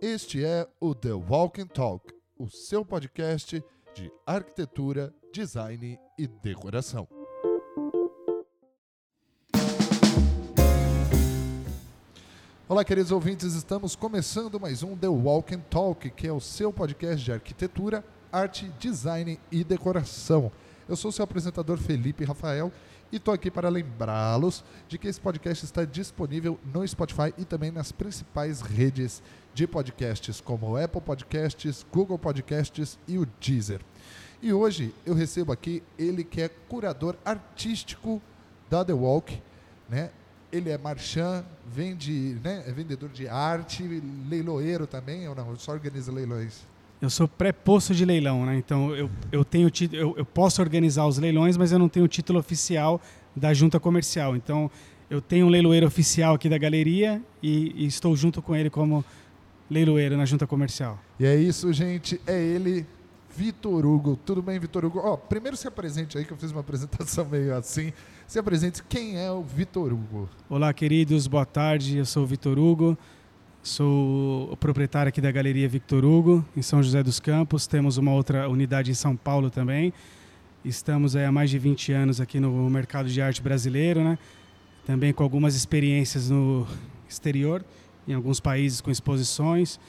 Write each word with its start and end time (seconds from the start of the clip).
Este 0.00 0.44
é 0.44 0.68
o 0.80 0.94
The 0.94 1.12
Walking 1.12 1.66
Talk, 1.66 2.14
o 2.38 2.48
seu 2.48 2.84
podcast 2.84 3.62
de 3.94 4.12
arquitetura, 4.26 5.14
design 5.32 5.98
e 6.18 6.26
decoração. 6.26 7.08
Olá, 12.68 12.84
queridos 12.84 13.12
ouvintes, 13.12 13.54
estamos 13.54 13.94
começando 13.94 14.58
mais 14.58 14.82
um 14.82 14.96
The 14.96 15.08
Walking 15.08 15.60
Talk, 15.70 16.10
que 16.10 16.26
é 16.26 16.32
o 16.32 16.40
seu 16.40 16.72
podcast 16.72 17.24
de 17.24 17.32
arquitetura, 17.32 18.04
arte, 18.32 18.68
design 18.78 19.38
e 19.50 19.62
decoração. 19.62 20.50
Eu 20.88 20.94
sou 20.94 21.10
seu 21.10 21.24
apresentador 21.24 21.78
Felipe 21.78 22.24
Rafael 22.24 22.70
e 23.10 23.16
estou 23.16 23.34
aqui 23.34 23.50
para 23.50 23.68
lembrá-los 23.68 24.64
de 24.86 24.96
que 24.98 25.08
esse 25.08 25.20
podcast 25.20 25.64
está 25.64 25.84
disponível 25.84 26.60
no 26.72 26.86
Spotify 26.86 27.34
e 27.36 27.44
também 27.44 27.72
nas 27.72 27.90
principais 27.90 28.60
redes 28.60 29.20
de 29.52 29.66
podcasts, 29.66 30.40
como 30.40 30.76
Apple 30.76 31.00
Podcasts, 31.00 31.84
Google 31.92 32.18
Podcasts 32.18 33.00
e 33.08 33.18
o 33.18 33.26
Deezer. 33.40 33.80
E 34.40 34.52
hoje 34.52 34.94
eu 35.04 35.12
recebo 35.12 35.50
aqui 35.50 35.82
ele 35.98 36.22
que 36.22 36.40
é 36.40 36.48
curador 36.48 37.16
artístico 37.24 38.22
da 38.70 38.84
The 38.84 38.92
Walk, 38.92 39.42
né? 39.88 40.10
Ele 40.52 40.70
é 40.70 40.78
marchand, 40.78 41.44
vende, 41.66 42.38
né? 42.44 42.62
é 42.64 42.70
vendedor 42.70 43.08
de 43.08 43.26
arte, 43.26 43.82
leiloeiro 44.28 44.86
também, 44.86 45.28
ou 45.28 45.34
não? 45.34 45.56
Só 45.56 45.72
organiza 45.72 46.12
leilões? 46.12 46.64
Eu 47.00 47.10
sou 47.10 47.28
pré-posto 47.28 47.94
de 47.94 48.04
leilão, 48.04 48.46
né? 48.46 48.56
Então 48.56 48.94
eu, 48.94 49.10
eu 49.30 49.44
tenho 49.44 49.70
eu, 49.92 50.14
eu 50.16 50.24
posso 50.24 50.62
organizar 50.62 51.06
os 51.06 51.18
leilões, 51.18 51.56
mas 51.56 51.72
eu 51.72 51.78
não 51.78 51.88
tenho 51.88 52.06
o 52.06 52.08
título 52.08 52.38
oficial 52.38 53.00
da 53.34 53.52
junta 53.52 53.78
comercial. 53.78 54.34
Então 54.34 54.70
eu 55.10 55.20
tenho 55.20 55.46
um 55.46 55.48
leiloeiro 55.48 55.86
oficial 55.86 56.34
aqui 56.34 56.48
da 56.48 56.58
galeria 56.58 57.22
e, 57.42 57.84
e 57.84 57.86
estou 57.86 58.16
junto 58.16 58.40
com 58.40 58.56
ele 58.56 58.70
como 58.70 59.04
leiloeiro 59.70 60.16
na 60.16 60.24
junta 60.24 60.46
comercial. 60.46 60.98
E 61.20 61.26
é 61.26 61.36
isso, 61.36 61.72
gente. 61.72 62.20
É 62.26 62.40
ele, 62.42 62.86
Vitor 63.36 63.84
Hugo. 63.84 64.16
Tudo 64.24 64.40
bem, 64.40 64.58
Vitor 64.58 64.84
Hugo? 64.84 65.00
Ó, 65.00 65.16
primeiro 65.16 65.56
se 65.56 65.68
apresente 65.68 66.16
aí, 66.16 66.24
que 66.24 66.32
eu 66.32 66.36
fiz 66.36 66.50
uma 66.50 66.60
apresentação 66.62 67.26
meio 67.26 67.54
assim. 67.54 67.92
Se 68.26 68.38
apresente, 68.38 68.82
quem 68.88 69.18
é 69.18 69.30
o 69.30 69.42
Vitor 69.42 69.92
Hugo? 69.92 70.28
Olá, 70.48 70.72
queridos, 70.72 71.26
boa 71.26 71.44
tarde. 71.44 71.98
Eu 71.98 72.06
sou 72.06 72.22
o 72.22 72.26
Vitor 72.26 72.58
Hugo, 72.58 72.96
sou 73.66 74.52
o 74.52 74.56
proprietário 74.56 75.08
aqui 75.08 75.20
da 75.20 75.32
Galeria 75.32 75.68
Victor 75.68 76.04
Hugo, 76.04 76.44
em 76.56 76.62
São 76.62 76.80
José 76.80 77.02
dos 77.02 77.18
Campos. 77.18 77.66
Temos 77.66 77.98
uma 77.98 78.12
outra 78.12 78.48
unidade 78.48 78.92
em 78.92 78.94
São 78.94 79.16
Paulo 79.16 79.50
também. 79.50 79.92
Estamos 80.64 81.16
há 81.16 81.32
mais 81.32 81.50
de 81.50 81.58
20 81.58 81.92
anos 81.92 82.20
aqui 82.20 82.38
no 82.38 82.70
mercado 82.70 83.08
de 83.08 83.20
arte 83.20 83.42
brasileiro, 83.42 84.04
né? 84.04 84.18
Também 84.86 85.12
com 85.12 85.24
algumas 85.24 85.56
experiências 85.56 86.30
no 86.30 86.64
exterior, 87.08 87.64
em 88.06 88.14
alguns 88.14 88.38
países 88.38 88.80
com 88.80 88.88
exposições. 88.88 89.80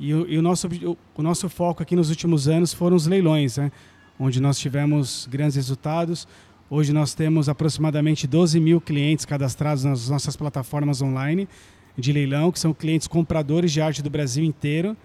E 0.00 0.12
o, 0.12 0.28
e 0.28 0.36
o 0.36 0.42
nosso, 0.42 0.66
o, 0.66 0.98
o 1.14 1.22
nosso 1.22 1.48
foco 1.48 1.84
aqui 1.84 1.94
nos 1.94 2.10
últimos 2.10 2.48
anos 2.48 2.74
foram 2.74 2.96
os 2.96 3.06
leilões, 3.06 3.56
né? 3.56 3.70
onde 4.18 4.40
nós 4.40 4.58
tivemos 4.58 5.28
grandes 5.30 5.54
resultados. 5.54 6.26
Hoje 6.68 6.92
nós 6.92 7.14
temos 7.14 7.48
aproximadamente 7.48 8.26
12 8.26 8.58
mil 8.58 8.80
clientes 8.80 9.24
cadastrados 9.24 9.84
nas 9.84 10.08
nossas 10.08 10.34
plataformas 10.34 11.00
online 11.00 11.48
de 11.96 12.12
leilão, 12.12 12.52
que 12.52 12.58
são 12.58 12.74
clientes 12.74 13.06
compradores 13.06 13.72
de 13.72 13.80
arte 13.80 14.02
do 14.02 14.10
Brasil 14.10 14.44
inteiro. 14.44 14.96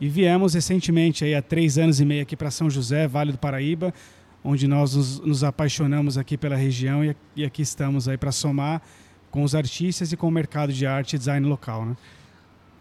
E 0.00 0.08
viemos 0.08 0.54
recentemente, 0.54 1.24
aí, 1.24 1.34
há 1.34 1.42
três 1.42 1.76
anos 1.78 2.00
e 2.00 2.04
meio, 2.04 2.22
aqui 2.22 2.36
para 2.36 2.50
São 2.50 2.70
José, 2.70 3.08
Vale 3.08 3.32
do 3.32 3.38
Paraíba, 3.38 3.92
onde 4.44 4.68
nós 4.68 4.94
nos, 4.94 5.20
nos 5.20 5.42
apaixonamos 5.42 6.16
aqui 6.16 6.36
pela 6.36 6.54
região 6.54 7.04
e, 7.04 7.16
e 7.34 7.44
aqui 7.44 7.62
estamos 7.62 8.08
aí 8.08 8.16
para 8.16 8.30
somar 8.30 8.80
com 9.30 9.42
os 9.42 9.54
artistas 9.54 10.12
e 10.12 10.16
com 10.16 10.28
o 10.28 10.30
mercado 10.30 10.72
de 10.72 10.86
arte 10.86 11.16
e 11.16 11.18
design 11.18 11.46
local. 11.46 11.84
Né? 11.84 11.96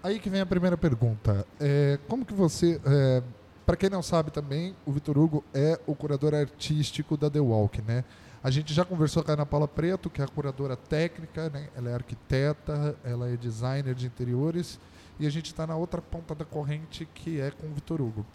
Aí 0.04 0.20
que 0.20 0.30
vem 0.30 0.42
a 0.42 0.46
primeira 0.46 0.78
pergunta. 0.78 1.46
É, 1.60 1.98
como 2.08 2.26
que 2.26 2.34
você... 2.34 2.80
É 2.86 3.24
para 3.68 3.76
quem 3.76 3.90
não 3.90 4.02
sabe 4.02 4.32
também, 4.32 4.74
o 4.86 4.94
Vitor 4.94 5.18
Hugo 5.18 5.44
é 5.54 5.78
o 5.86 5.94
curador 5.94 6.34
artístico 6.34 7.18
da 7.18 7.30
The 7.30 7.42
Walk, 7.42 7.82
né? 7.82 8.06
A 8.48 8.50
gente 8.50 8.74
já 8.74 8.86
conversou 8.86 9.22
com 9.26 9.30
a 9.30 9.34
Ana 9.34 9.46
Paula 9.46 9.68
Preto, 9.68 10.10
que 10.10 10.22
é 10.22 10.24
a 10.24 10.28
curadora 10.30 10.78
técnica, 10.78 11.50
né? 11.50 11.68
Ela 11.76 11.90
é 11.90 11.94
arquiteta, 11.94 12.96
ela 13.04 13.28
é 13.28 13.36
designer 13.36 13.94
de 13.94 14.06
interiores 14.06 14.80
e 15.20 15.28
a 15.28 15.30
gente 15.30 15.48
está 15.48 15.68
na 15.68 15.76
outra 15.76 16.02
ponta 16.02 16.34
da 16.34 16.46
corrente 16.46 17.06
que 17.14 17.42
é 17.42 17.52
com 17.52 17.68
o 17.68 17.74
Vitor 17.74 18.00
Hugo. 18.00 18.26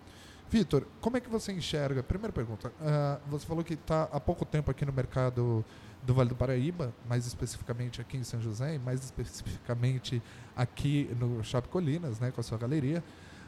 Vitor, 0.50 0.86
como 1.00 1.16
é 1.16 1.20
que 1.20 1.30
você 1.30 1.50
enxerga? 1.50 2.02
Primeira 2.02 2.30
pergunta. 2.30 2.68
Uh, 2.68 3.30
você 3.30 3.46
falou 3.46 3.64
que 3.64 3.72
está 3.72 4.02
há 4.12 4.20
pouco 4.20 4.44
tempo 4.44 4.70
aqui 4.70 4.84
no 4.84 4.92
mercado 4.92 5.64
do 6.02 6.12
Vale 6.12 6.28
do 6.28 6.36
Paraíba, 6.36 6.92
mais 7.08 7.26
especificamente 7.26 7.98
aqui 7.98 8.18
em 8.18 8.22
São 8.22 8.38
José, 8.38 8.74
e 8.74 8.78
mais 8.78 9.02
especificamente 9.02 10.22
aqui 10.54 11.08
no 11.18 11.42
Shopping 11.42 11.70
Colinas, 11.70 12.20
né, 12.20 12.30
com 12.30 12.42
a 12.42 12.44
sua 12.44 12.58
galeria. 12.58 13.02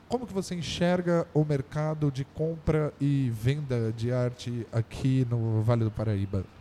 Como 0.08 0.26
que 0.26 0.32
você 0.32 0.54
enxerga 0.54 1.26
o 1.34 1.44
mercado 1.44 2.10
de 2.10 2.24
compra 2.24 2.90
e 2.98 3.30
venda 3.34 3.92
de 3.92 4.10
arte 4.10 4.66
aqui 4.72 5.26
no 5.28 5.60
Vale 5.60 5.84
do 5.84 5.90
Paraíba? 5.90 6.53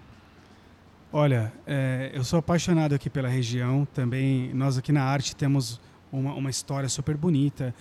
Olha, 1.16 1.54
é, 1.68 2.10
eu 2.12 2.24
sou 2.24 2.40
apaixonado 2.40 2.96
aqui 2.96 3.08
pela 3.08 3.28
região. 3.28 3.86
Também 3.94 4.52
nós 4.52 4.80
aqui 4.80 4.92
na 4.92 5.04
arte 5.04 5.36
temos 5.36 5.80
uma, 6.12 6.34
uma 6.34 6.50
história 6.50 6.90
super 6.90 7.16
bonita, 7.16 7.72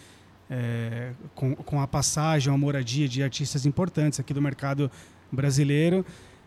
é, 0.50 1.12
com, 1.34 1.56
com 1.56 1.81
a 1.81 1.87
passagem, 1.87 2.53
a 2.53 2.59
moradia 2.59 3.09
de 3.09 3.22
artistas 3.22 3.65
importantes 3.65 4.21
aqui 4.21 4.34
do 4.34 4.42
mercado 4.42 4.91
brasileiro. 5.32 6.04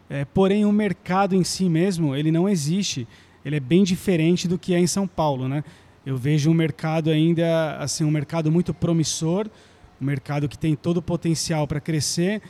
É, 0.07 0.25
porém, 0.25 0.63
o 0.63 0.72
mercado 0.72 1.34
em 1.34 1.44
si 1.44 1.68
mesmo, 1.68 2.16
ele 2.16 2.31
não 2.31 2.47
existe. 2.47 3.07
Ele 3.44 3.56
é 3.56 3.59
bem 3.59 3.84
diferente 3.84 4.47
do 4.47 4.59
que 4.59 4.75
é 4.75 4.79
em 4.79 4.85
São 4.85 5.07
Paulo, 5.07 5.47
né? 5.47 5.63
Eu 6.06 6.16
vejo 6.16 6.51
um 6.51 6.53
mercado 6.53 7.09
ainda, 7.09 7.78
assim, 7.78 8.03
um 8.03 8.12
mercado 8.12 8.51
muito 8.51 8.75
promissor, 8.75 9.50
um 10.00 10.06
mercado 10.06 10.47
que 10.47 10.56
tem 10.56 10.75
todo 10.75 10.97
o 10.97 11.01
potencial 11.01 11.66
para 11.66 11.79
crescer, 11.79 12.44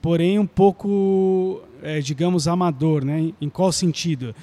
porém 0.00 0.38
um 0.38 0.46
pouco, 0.46 1.62
é, 1.82 2.00
digamos, 2.00 2.46
amador, 2.46 3.04
né? 3.04 3.32
Em 3.40 3.48
qual 3.48 3.72
sentido? 3.72 4.34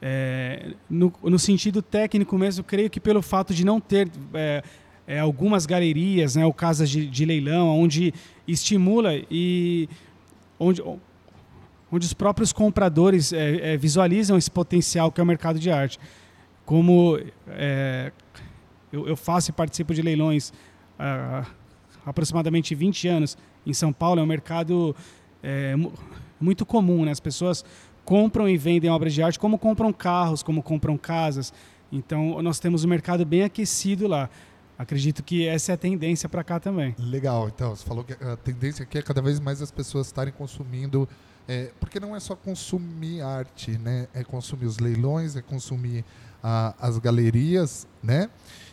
É, 0.00 0.74
no, 0.88 1.12
no, 1.24 1.38
sentido 1.38 1.82
técnico 1.82 2.38
mesmo, 2.38 2.62
creio 2.62 2.88
que 2.88 3.00
pelo 3.00 3.20
fato 3.20 3.52
de 3.52 3.64
não 3.64 3.80
ter 3.80 4.08
é, 4.32 4.62
é, 5.08 5.18
algumas 5.18 5.66
galerias, 5.66 6.36
né, 6.36 6.46
ou 6.46 6.52
casas 6.52 6.88
de, 6.88 7.06
de, 7.06 7.24
leilão, 7.24 7.68
onde 7.80 8.14
estimula 8.46 9.12
e 9.28 9.88
onde, 10.56 10.80
onde 11.90 12.06
os 12.06 12.12
próprios 12.12 12.52
compradores 12.52 13.32
é, 13.32 13.72
é, 13.72 13.76
visualizam 13.76 14.38
esse 14.38 14.50
potencial 14.50 15.10
que 15.10 15.20
é 15.20 15.24
o 15.24 15.26
mercado 15.26 15.58
de 15.58 15.68
arte 15.68 15.98
como 16.64 17.18
é, 17.48 18.12
eu, 18.92 19.08
eu, 19.08 19.16
faço 19.16 19.50
e 19.50 19.52
participo 19.52 19.94
de 19.94 20.02
leilões 20.02 20.52
há 20.98 21.46
aproximadamente 22.04 22.74
20 22.74 23.08
anos 23.08 23.38
em 23.70 23.74
São 23.74 23.92
Paulo, 23.92 24.20
é 24.20 24.22
um 24.22 24.26
mercado 24.26 24.96
é, 25.42 25.74
muito 26.40 26.64
comum, 26.64 27.04
né? 27.04 27.12
As 27.12 27.20
pessoas 27.20 27.64
compram 28.04 28.48
e 28.48 28.56
vendem 28.56 28.90
obras 28.90 29.12
de 29.12 29.22
arte 29.22 29.38
como 29.38 29.58
compram 29.58 29.92
carros, 29.92 30.42
como 30.42 30.62
compram 30.62 30.96
casas. 30.96 31.52
Então, 31.92 32.40
nós 32.42 32.58
temos 32.58 32.84
um 32.84 32.88
mercado 32.88 33.24
bem 33.24 33.42
aquecido 33.42 34.06
lá. 34.06 34.30
Acredito 34.78 35.22
que 35.22 35.46
essa 35.46 35.72
é 35.72 35.74
a 35.74 35.78
tendência 35.78 36.28
para 36.28 36.44
cá 36.44 36.60
também. 36.60 36.94
Legal. 36.98 37.48
Então, 37.48 37.74
você 37.74 37.84
falou 37.84 38.04
que 38.04 38.12
a 38.12 38.36
tendência 38.36 38.84
aqui 38.84 38.98
é 38.98 39.02
cada 39.02 39.20
vez 39.20 39.40
mais 39.40 39.60
as 39.60 39.70
pessoas 39.70 40.06
estarem 40.06 40.32
consumindo 40.32 41.08
é, 41.48 41.70
porque 41.80 41.98
não 41.98 42.14
é 42.14 42.20
só 42.20 42.36
consumir 42.36 43.22
arte, 43.22 43.78
né? 43.78 44.06
É 44.12 44.22
consumir 44.22 44.66
os 44.66 44.78
leilões, 44.78 45.34
é 45.34 45.40
consumir 45.40 46.04
a, 46.42 46.74
as 46.78 46.98
galerias, 46.98 47.88
né? 48.02 48.28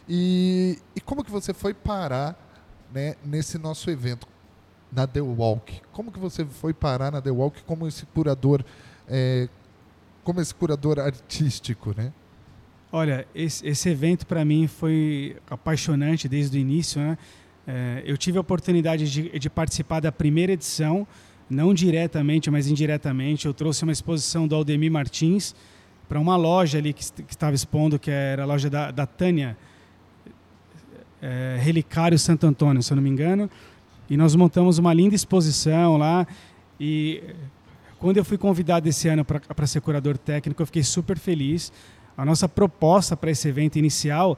E, 0.08 0.78
e 0.94 1.00
como 1.00 1.24
que 1.24 1.32
você 1.32 1.54
foi 1.54 1.74
parar 1.74 2.38
né, 2.94 3.16
nesse 3.24 3.58
nosso 3.58 3.90
evento, 3.90 4.28
na 4.96 5.06
The 5.06 5.22
Walk? 5.22 5.82
Como 5.92 6.12
que 6.12 6.20
você 6.20 6.46
foi 6.46 6.74
parar 6.74 7.12
na 7.12 7.22
The 7.22 7.32
Walk 7.32 7.64
como 7.64 7.88
esse 7.88 8.06
curador, 8.06 8.64
é, 9.08 9.50
como 10.24 10.40
esse 10.42 10.54
curador 10.56 11.00
artístico, 11.00 11.94
né? 11.96 12.12
Olha, 12.92 13.28
esse, 13.36 13.68
esse 13.68 13.90
evento 13.90 14.26
para 14.26 14.46
mim 14.46 14.68
foi 14.68 15.36
apaixonante 15.50 16.30
desde 16.30 16.58
o 16.58 16.60
início, 16.60 17.02
né? 17.02 17.18
É, 17.68 18.04
eu 18.06 18.16
tive 18.16 18.38
a 18.38 18.42
oportunidade 18.42 19.12
de, 19.12 19.40
de, 19.40 19.50
participar 19.50 20.00
da 20.00 20.12
primeira 20.12 20.54
edição, 20.54 21.06
não 21.50 21.74
diretamente, 21.74 22.50
mas 22.50 22.68
indiretamente. 22.68 23.48
Eu 23.48 23.54
trouxe 23.54 23.84
uma 23.84 23.92
exposição 23.92 24.48
do 24.48 24.56
Aldemir 24.56 24.92
Martins, 24.92 25.56
para 26.08 26.20
uma 26.20 26.36
loja 26.36 26.78
ali 26.78 26.94
que 26.94 27.04
estava 27.04 27.56
expondo, 27.56 27.98
que 27.98 28.12
era 28.12 28.44
a 28.44 28.46
loja 28.46 28.70
da, 28.70 28.92
da 28.92 29.06
Tânia, 29.06 29.58
é, 31.22 31.58
Relicário 31.60 32.18
Santo 32.20 32.46
Antônio, 32.46 32.84
se 32.84 32.92
eu 32.92 32.96
não 32.96 33.04
me 33.04 33.10
engano. 33.10 33.50
E 34.10 34.16
nós 34.18 34.36
montamos 34.36 34.78
uma 34.78 34.94
linda 34.94 35.16
exposição 35.16 35.98
lá. 35.98 36.28
E 36.80 37.24
quando 38.00 38.18
eu 38.18 38.26
fui 38.26 38.38
convidado 38.38 38.88
esse 38.88 39.08
ano 39.08 39.26
para 39.26 39.68
ser 39.68 39.82
curador 39.82 40.18
técnico, 40.18 40.62
eu 40.62 40.66
fiquei 40.66 40.84
super 40.84 41.18
feliz. 41.18 41.72
A 42.18 42.24
nossa 42.24 42.48
proposta 42.48 43.18
para 43.18 43.32
esse 43.32 43.48
evento 43.48 43.78
inicial 43.78 44.38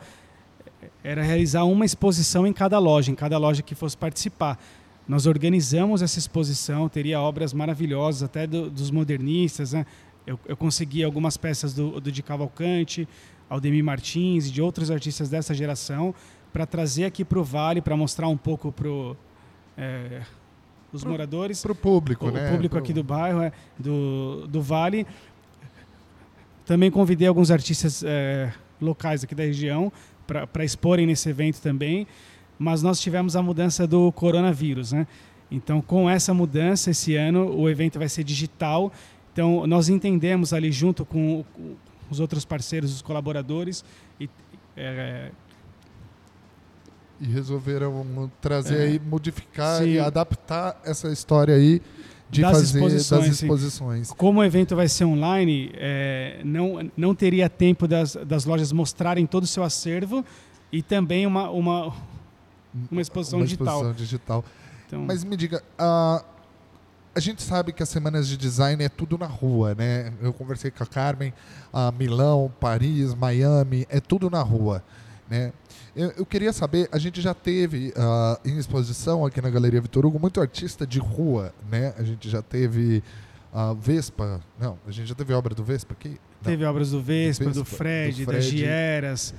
era 1.04 1.22
realizar 1.22 1.64
uma 1.64 1.86
exposição 1.86 2.46
em 2.46 2.54
cada 2.54 2.80
loja, 2.80 3.12
em 3.12 3.16
cada 3.16 3.38
loja 3.38 3.62
que 3.62 3.76
fosse 3.76 3.98
participar. 3.98 4.60
Nós 5.08 5.26
organizamos 5.26 6.02
essa 6.02 6.20
exposição, 6.20 6.90
teria 6.90 7.20
obras 7.22 7.54
maravilhosas, 7.54 8.24
até 8.24 8.46
do, 8.46 8.70
dos 8.70 8.92
modernistas, 8.92 9.74
né? 9.74 9.86
eu, 10.28 10.38
eu 10.46 10.58
consegui 10.58 11.04
algumas 11.04 11.38
peças 11.38 11.74
do, 11.74 12.02
do 12.02 12.12
de 12.12 12.22
Cavalcante, 12.22 13.08
Aldemir 13.50 13.84
Martins 13.84 14.48
e 14.48 14.52
de 14.52 14.62
outros 14.62 14.92
artistas 14.92 15.30
dessa 15.30 15.54
geração 15.54 16.14
para 16.52 16.66
trazer 16.66 17.06
aqui 17.06 17.24
para 17.24 17.40
o 17.40 17.44
Vale, 17.44 17.82
para 17.82 17.96
mostrar 17.96 18.28
um 18.28 18.36
pouco 18.36 18.72
para 18.72 18.90
é, 19.78 20.22
os 20.92 21.02
pro, 21.02 21.12
moradores. 21.12 21.62
Para 21.62 21.72
o 21.72 21.76
público, 21.76 22.28
o, 22.28 22.32
né? 22.32 22.48
O 22.48 22.52
público 22.52 22.78
aqui 22.78 22.94
do 22.94 23.04
bairro, 23.04 23.42
é, 23.42 23.52
do, 23.78 24.48
do 24.48 24.62
Vale. 24.62 25.06
Também 26.66 26.92
convidei 26.92 27.28
alguns 27.28 27.52
artistas 27.52 28.04
é, 28.04 28.52
locais 28.82 29.24
aqui 29.24 29.34
da 29.34 29.44
região 29.44 29.92
para 30.26 30.66
exporem 30.66 31.06
nesse 31.06 31.30
evento 31.30 31.62
também, 31.62 32.06
mas 32.60 32.84
nós 32.84 33.00
tivemos 33.00 33.38
a 33.38 33.42
mudança 33.42 33.88
do 33.88 34.12
coronavírus, 34.12 34.92
né? 34.92 35.08
Então, 35.50 35.82
com 35.82 36.10
essa 36.10 36.34
mudança, 36.34 36.92
esse 36.92 37.16
ano 37.16 37.56
o 37.56 37.70
evento 37.70 37.98
vai 37.98 38.10
ser 38.10 38.26
digital. 38.26 38.92
Então, 39.32 39.66
nós 39.66 39.88
entendemos 39.88 40.52
ali 40.52 40.70
junto 40.72 41.06
com 41.06 41.46
os 42.10 42.20
outros 42.20 42.44
parceiros, 42.44 42.94
os 42.94 43.02
colaboradores, 43.02 43.86
e, 44.20 44.30
é, 44.76 45.32
e 47.20 47.26
resolveram 47.26 48.32
trazer 48.42 48.78
é, 48.78 48.84
aí, 48.84 49.00
modificar 49.00 49.82
sim. 49.82 49.92
e 49.92 50.00
adaptar 50.00 50.80
essa 50.84 51.12
história 51.12 51.56
aí 51.56 51.82
de 52.30 52.42
das 52.42 52.52
fazer 52.52 52.78
exposições, 52.78 53.26
das 53.26 53.42
exposições. 53.42 54.08
Sim. 54.10 54.14
Como 54.16 54.40
o 54.40 54.44
evento 54.44 54.76
vai 54.76 54.88
ser 54.88 55.06
online, 55.06 55.72
é, 55.76 56.42
não, 56.44 56.92
não 56.96 57.16
teria 57.16 57.50
tempo 57.50 57.88
das, 57.88 58.16
das 58.26 58.46
lojas 58.46 58.72
mostrarem 58.72 59.26
todo 59.26 59.44
o 59.44 59.48
seu 59.48 59.64
acervo 59.64 60.24
e 60.72 60.82
também 60.82 61.26
uma, 61.26 61.50
uma, 61.50 61.94
uma 62.92 63.02
exposição 63.02 63.40
uma 63.40 63.46
digital. 63.46 63.68
Exposição 63.68 63.94
digital. 63.94 64.46
Então, 64.86 65.04
Mas 65.06 65.24
me 65.24 65.36
diga, 65.36 65.64
a, 65.78 66.24
a 67.16 67.20
gente 67.20 67.42
sabe 67.42 67.74
que 67.74 67.82
as 67.82 67.90
semanas 67.90 68.28
de 68.28 68.38
design 68.38 68.84
é 68.84 68.90
tudo 68.90 69.18
na 69.18 69.26
rua, 69.26 69.74
né? 69.74 70.14
Eu 70.22 70.34
conversei 70.34 70.70
com 70.70 70.84
a 70.84 70.86
Carmen, 70.86 71.34
a 71.74 71.92
Milão, 71.92 72.52
Paris, 72.60 73.14
Miami, 73.14 73.86
é 73.90 74.00
tudo 74.00 74.30
na 74.30 74.42
rua, 74.42 74.84
né? 75.30 75.52
Eu, 75.96 76.12
eu 76.18 76.26
queria 76.26 76.54
saber, 76.54 76.88
a 76.92 76.98
gente 76.98 77.22
já 77.22 77.34
teve 77.34 77.94
uh, 77.96 78.48
em 78.48 78.58
exposição 78.58 79.26
aqui 79.26 79.42
na 79.42 79.50
Galeria 79.50 79.82
Vitor 79.82 80.06
Hugo 80.06 80.20
muito 80.20 80.40
artista 80.40 80.86
de 80.86 81.00
rua, 81.00 81.54
né? 81.70 81.94
A 81.98 82.04
gente 82.04 82.30
já 82.30 82.42
teve 82.42 83.04
a 83.52 83.72
uh, 83.72 83.76
Vespa, 83.76 84.42
não, 84.60 84.78
a 84.86 84.92
gente 84.92 85.08
já 85.08 85.16
teve 85.16 85.34
obra 85.34 85.56
do 85.56 85.64
Vespa 85.64 85.94
aqui? 85.94 86.10
Não. 86.10 86.52
Teve 86.52 86.66
obras 86.66 86.92
do 86.92 87.02
Vespa, 87.02 87.46
do, 87.46 87.50
Vespa, 87.50 87.64
do, 87.64 87.66
Fred, 87.66 88.26
do 88.26 88.32
Fred, 88.32 88.38
das 88.38 88.46
Gieras. 88.46 89.34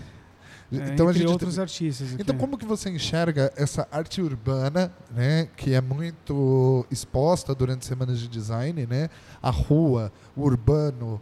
Então, 0.70 0.86
é, 0.86 0.92
entre 0.92 1.08
a 1.08 1.12
gente, 1.12 1.26
outros 1.26 1.58
artistas. 1.58 2.12
Aqui. 2.12 2.22
Então, 2.22 2.36
como 2.36 2.58
que 2.58 2.66
você 2.66 2.90
enxerga 2.90 3.50
essa 3.56 3.88
arte 3.90 4.20
urbana, 4.20 4.92
né, 5.10 5.48
que 5.56 5.72
é 5.72 5.80
muito 5.80 6.86
exposta 6.90 7.54
durante 7.54 7.86
semanas 7.86 8.18
de 8.18 8.28
design, 8.28 8.86
né, 8.86 9.08
a 9.42 9.50
rua, 9.50 10.12
o 10.36 10.42
urbano, 10.42 11.20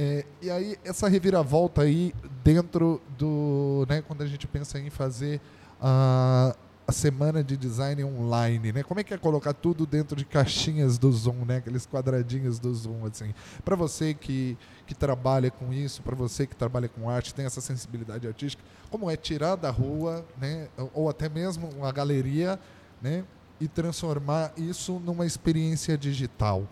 é, 0.00 0.24
e 0.40 0.48
aí, 0.48 0.78
essa 0.84 1.08
reviravolta 1.08 1.82
aí 1.82 2.14
dentro 2.44 3.02
do. 3.18 3.84
Né, 3.88 4.00
quando 4.00 4.22
a 4.22 4.26
gente 4.28 4.46
pensa 4.46 4.78
em 4.78 4.90
fazer 4.90 5.40
a, 5.80 6.54
a 6.86 6.92
semana 6.92 7.42
de 7.42 7.56
design 7.56 8.04
online, 8.04 8.70
né? 8.70 8.84
Como 8.84 9.00
é 9.00 9.02
que 9.02 9.12
é 9.12 9.18
colocar 9.18 9.52
tudo 9.52 9.84
dentro 9.84 10.14
de 10.14 10.24
caixinhas 10.24 10.98
do 10.98 11.10
Zoom, 11.10 11.44
né? 11.44 11.56
Aqueles 11.56 11.84
quadradinhos 11.84 12.60
do 12.60 12.72
Zoom, 12.72 13.06
assim. 13.06 13.34
Para 13.64 13.74
você 13.74 14.14
que, 14.14 14.56
que 14.86 14.94
trabalha 14.94 15.50
com 15.50 15.72
isso, 15.72 16.00
para 16.00 16.14
você 16.14 16.46
que 16.46 16.54
trabalha 16.54 16.88
com 16.88 17.10
arte, 17.10 17.34
tem 17.34 17.44
essa 17.44 17.60
sensibilidade 17.60 18.24
artística, 18.24 18.62
como 18.92 19.10
é 19.10 19.16
tirar 19.16 19.56
da 19.56 19.70
rua, 19.72 20.24
né? 20.40 20.68
Ou 20.94 21.08
até 21.10 21.28
mesmo 21.28 21.68
uma 21.76 21.90
galeria, 21.90 22.56
né? 23.02 23.24
E 23.60 23.66
transformar 23.66 24.52
isso 24.56 25.00
numa 25.00 25.26
experiência 25.26 25.98
digital. 25.98 26.68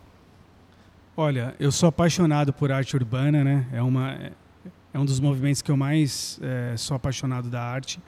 Olha, 1.19 1.55
eu 1.59 1.73
sou 1.73 1.89
apaixonado 1.89 2.53
por 2.53 2.71
arte 2.71 2.95
urbana, 2.95 3.43
né? 3.43 3.67
É, 3.73 3.81
uma, 3.81 4.19
é 4.93 4.99
um 4.99 5.05
dos 5.07 5.19
movimentos 5.19 5.63
que 5.63 5.71
eu 5.71 5.77
mais 5.77 6.39
é, 6.43 6.77
sou 6.77 6.95
apaixonado 6.95 7.49
da 7.49 7.63
arte. 7.63 7.99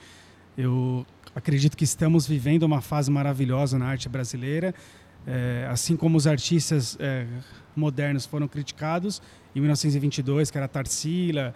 Eu 0.58 1.06
acredito 1.34 1.74
que 1.74 1.84
estamos 1.84 2.26
vivendo 2.26 2.64
uma 2.64 2.82
fase 2.82 3.10
maravilhosa 3.10 3.78
na 3.78 3.86
arte 3.86 4.10
brasileira. 4.10 4.74
É, 5.26 5.66
assim 5.70 5.96
como 5.96 6.18
os 6.18 6.26
artistas 6.26 6.98
é, 7.00 7.26
modernos 7.74 8.26
foram 8.26 8.46
criticados 8.46 9.22
em 9.56 9.60
1922, 9.60 10.50
que 10.50 10.58
era 10.58 10.68
Tarsila, 10.68 11.54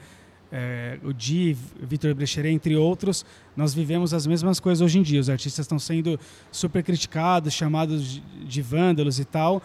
é, 0.50 0.98
o 1.02 1.12
Di, 1.12 1.54
Vitor 1.82 2.14
Brecheret, 2.14 2.54
entre 2.54 2.76
outros, 2.76 3.26
nós 3.54 3.74
vivemos 3.74 4.14
as 4.14 4.26
mesmas 4.26 4.58
coisas 4.58 4.80
hoje 4.80 4.98
em 4.98 5.02
dia. 5.02 5.20
Os 5.20 5.28
artistas 5.28 5.64
estão 5.64 5.78
sendo 5.78 6.18
super 6.50 6.82
criticados, 6.82 7.52
chamados 7.52 8.22
de 8.42 8.62
vândalos 8.62 9.18
e 9.18 9.24
tal. 9.26 9.62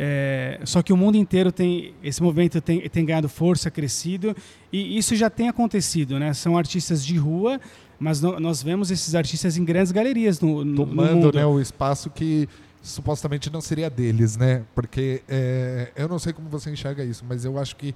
É, 0.00 0.60
só 0.64 0.80
que 0.80 0.92
o 0.92 0.96
mundo 0.96 1.16
inteiro 1.16 1.50
tem 1.50 1.92
esse 2.04 2.22
movimento 2.22 2.60
tem, 2.60 2.88
tem 2.88 3.04
ganhado 3.04 3.28
força, 3.28 3.68
crescido 3.68 4.34
e 4.72 4.96
isso 4.96 5.16
já 5.16 5.28
tem 5.28 5.48
acontecido, 5.48 6.20
né? 6.20 6.32
São 6.32 6.56
artistas 6.56 7.04
de 7.04 7.16
rua, 7.16 7.60
mas 7.98 8.20
no, 8.20 8.38
nós 8.38 8.62
vemos 8.62 8.92
esses 8.92 9.16
artistas 9.16 9.56
em 9.56 9.64
grandes 9.64 9.90
galerias 9.90 10.40
no, 10.40 10.64
no 10.64 10.76
tomando 10.76 11.32
né, 11.32 11.44
o 11.44 11.60
espaço 11.60 12.10
que 12.10 12.48
supostamente 12.80 13.50
não 13.50 13.60
seria 13.60 13.90
deles, 13.90 14.36
né? 14.36 14.62
Porque 14.72 15.20
é, 15.28 15.90
eu 15.96 16.06
não 16.06 16.20
sei 16.20 16.32
como 16.32 16.48
você 16.48 16.70
enxerga 16.70 17.02
isso, 17.02 17.24
mas 17.28 17.44
eu 17.44 17.58
acho 17.58 17.74
que 17.74 17.92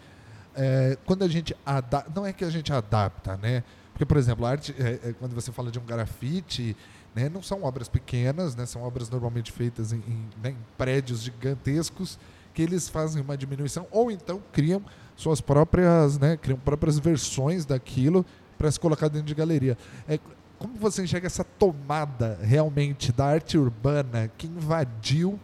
é, 0.57 0.99
quando 1.07 1.23
a 1.23 1.29
gente 1.29 1.57
adapta, 1.65 2.11
não 2.15 2.27
é 2.27 2.33
que 2.33 2.45
a 2.45 2.51
gente 2.51 2.73
adapta, 2.73 3.37
né? 3.37 3.63
Porque, 3.93 4.05
por 4.05 4.17
exemplo, 4.17 4.45
a 4.45 4.51
arte, 4.51 4.75
é, 4.79 5.11
é, 5.11 5.15
quando 5.19 5.35
você 5.35 5.53
fala 5.53 5.71
de 5.71 5.79
um 5.79 5.85
grafite, 5.85 6.77
né? 7.15 7.29
Não 7.29 7.43
são 7.43 7.63
obras 7.65 7.89
pequenas, 7.89 8.57
né? 8.57 8.67
são 8.67 8.83
obras 8.83 9.11
normalmente 9.11 9.53
feitas 9.53 9.93
em, 9.93 9.99
em, 9.99 10.29
né? 10.43 10.51
em 10.51 10.59
prédios 10.77 11.23
gigantescos 11.23 12.19
que 12.55 12.63
eles 12.63 12.89
fazem 12.89 13.23
uma 13.23 13.37
diminuição 13.37 13.87
ou 13.91 14.11
então 14.11 14.43
criam 14.53 14.83
suas 15.17 15.41
próprias, 15.41 16.19
né? 16.19 16.37
criam 16.37 16.59
próprias 16.59 16.99
versões 16.99 17.65
daquilo 17.65 18.25
para 18.59 18.71
se 18.71 18.79
colocar 18.79 19.09
dentro 19.09 19.27
de 19.27 19.35
galeria. 19.35 19.77
É, 20.09 20.19
como 20.59 20.75
você 20.77 21.03
enxerga 21.03 21.27
essa 21.27 21.45
tomada 21.45 22.39
realmente 22.43 23.13
da 23.13 23.27
arte 23.27 23.59
urbana 23.59 24.31
que 24.39 24.47
invadiu 24.47 25.39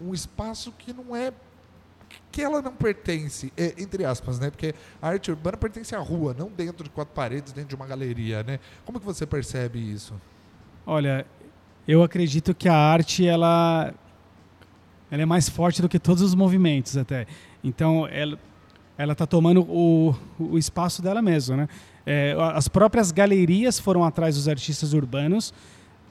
um 0.00 0.12
espaço 0.12 0.72
que 0.72 0.92
não 0.92 1.16
é 1.16 1.32
que 2.30 2.42
ela 2.42 2.62
não 2.62 2.74
pertence, 2.74 3.52
é, 3.56 3.74
entre 3.78 4.04
aspas, 4.04 4.38
né? 4.38 4.50
Porque 4.50 4.74
a 5.00 5.08
arte 5.08 5.30
urbana 5.30 5.56
pertence 5.56 5.94
à 5.94 5.98
rua, 5.98 6.34
não 6.38 6.48
dentro 6.48 6.84
de 6.84 6.90
quatro 6.90 7.14
paredes, 7.14 7.52
dentro 7.52 7.70
de 7.70 7.74
uma 7.74 7.86
galeria, 7.86 8.42
né? 8.42 8.60
Como 8.84 8.98
que 9.00 9.04
você 9.04 9.26
percebe 9.26 9.78
isso? 9.78 10.14
Olha, 10.90 11.26
eu 11.86 12.02
acredito 12.02 12.54
que 12.54 12.66
a 12.66 12.74
arte 12.74 13.26
ela, 13.26 13.92
ela 15.10 15.22
é 15.22 15.26
mais 15.26 15.46
forte 15.46 15.82
do 15.82 15.88
que 15.88 15.98
todos 15.98 16.22
os 16.22 16.34
movimentos 16.34 16.96
até. 16.96 17.26
Então 17.62 18.08
ela 18.08 18.38
ela 18.96 19.12
está 19.12 19.26
tomando 19.26 19.60
o, 19.68 20.16
o 20.38 20.56
espaço 20.56 21.02
dela 21.02 21.20
mesma, 21.20 21.58
né? 21.58 21.68
É, 22.06 22.34
as 22.54 22.68
próprias 22.68 23.12
galerias 23.12 23.78
foram 23.78 24.02
atrás 24.02 24.34
dos 24.36 24.48
artistas 24.48 24.94
urbanos. 24.94 25.52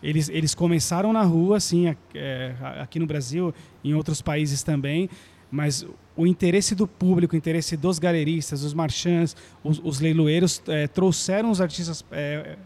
Eles, 0.02 0.30
eles 0.30 0.54
começaram 0.54 1.12
na 1.12 1.24
rua, 1.24 1.60
sim, 1.60 1.94
é, 2.14 2.54
aqui 2.80 3.00
no 3.00 3.08
Brasil, 3.08 3.52
em 3.84 3.96
outros 3.96 4.22
países 4.22 4.62
também, 4.62 5.10
mas 5.50 5.88
o 6.16 6.28
interesse 6.28 6.76
do 6.76 6.88
público, 6.88 7.34
o 7.34 7.38
interesse 7.38 7.76
dos 7.76 7.98
galeristas, 7.98 8.62
dos 8.62 8.76
marchands, 8.76 9.36
os, 9.64 9.82
os 9.84 10.00
leiloeiros 10.00 10.62
é, 10.68 10.88
trouxeram 10.88 11.50
os 11.50 11.60
artistas 11.60 12.06
é, 12.12 12.58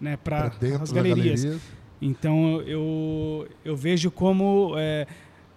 né, 0.00 0.16
para 0.16 0.52
as 0.80 0.92
galerias. 0.92 1.46
Então 2.00 2.60
eu, 2.62 3.48
eu 3.64 3.76
vejo 3.76 4.10
como 4.10 4.74
é, 4.76 5.06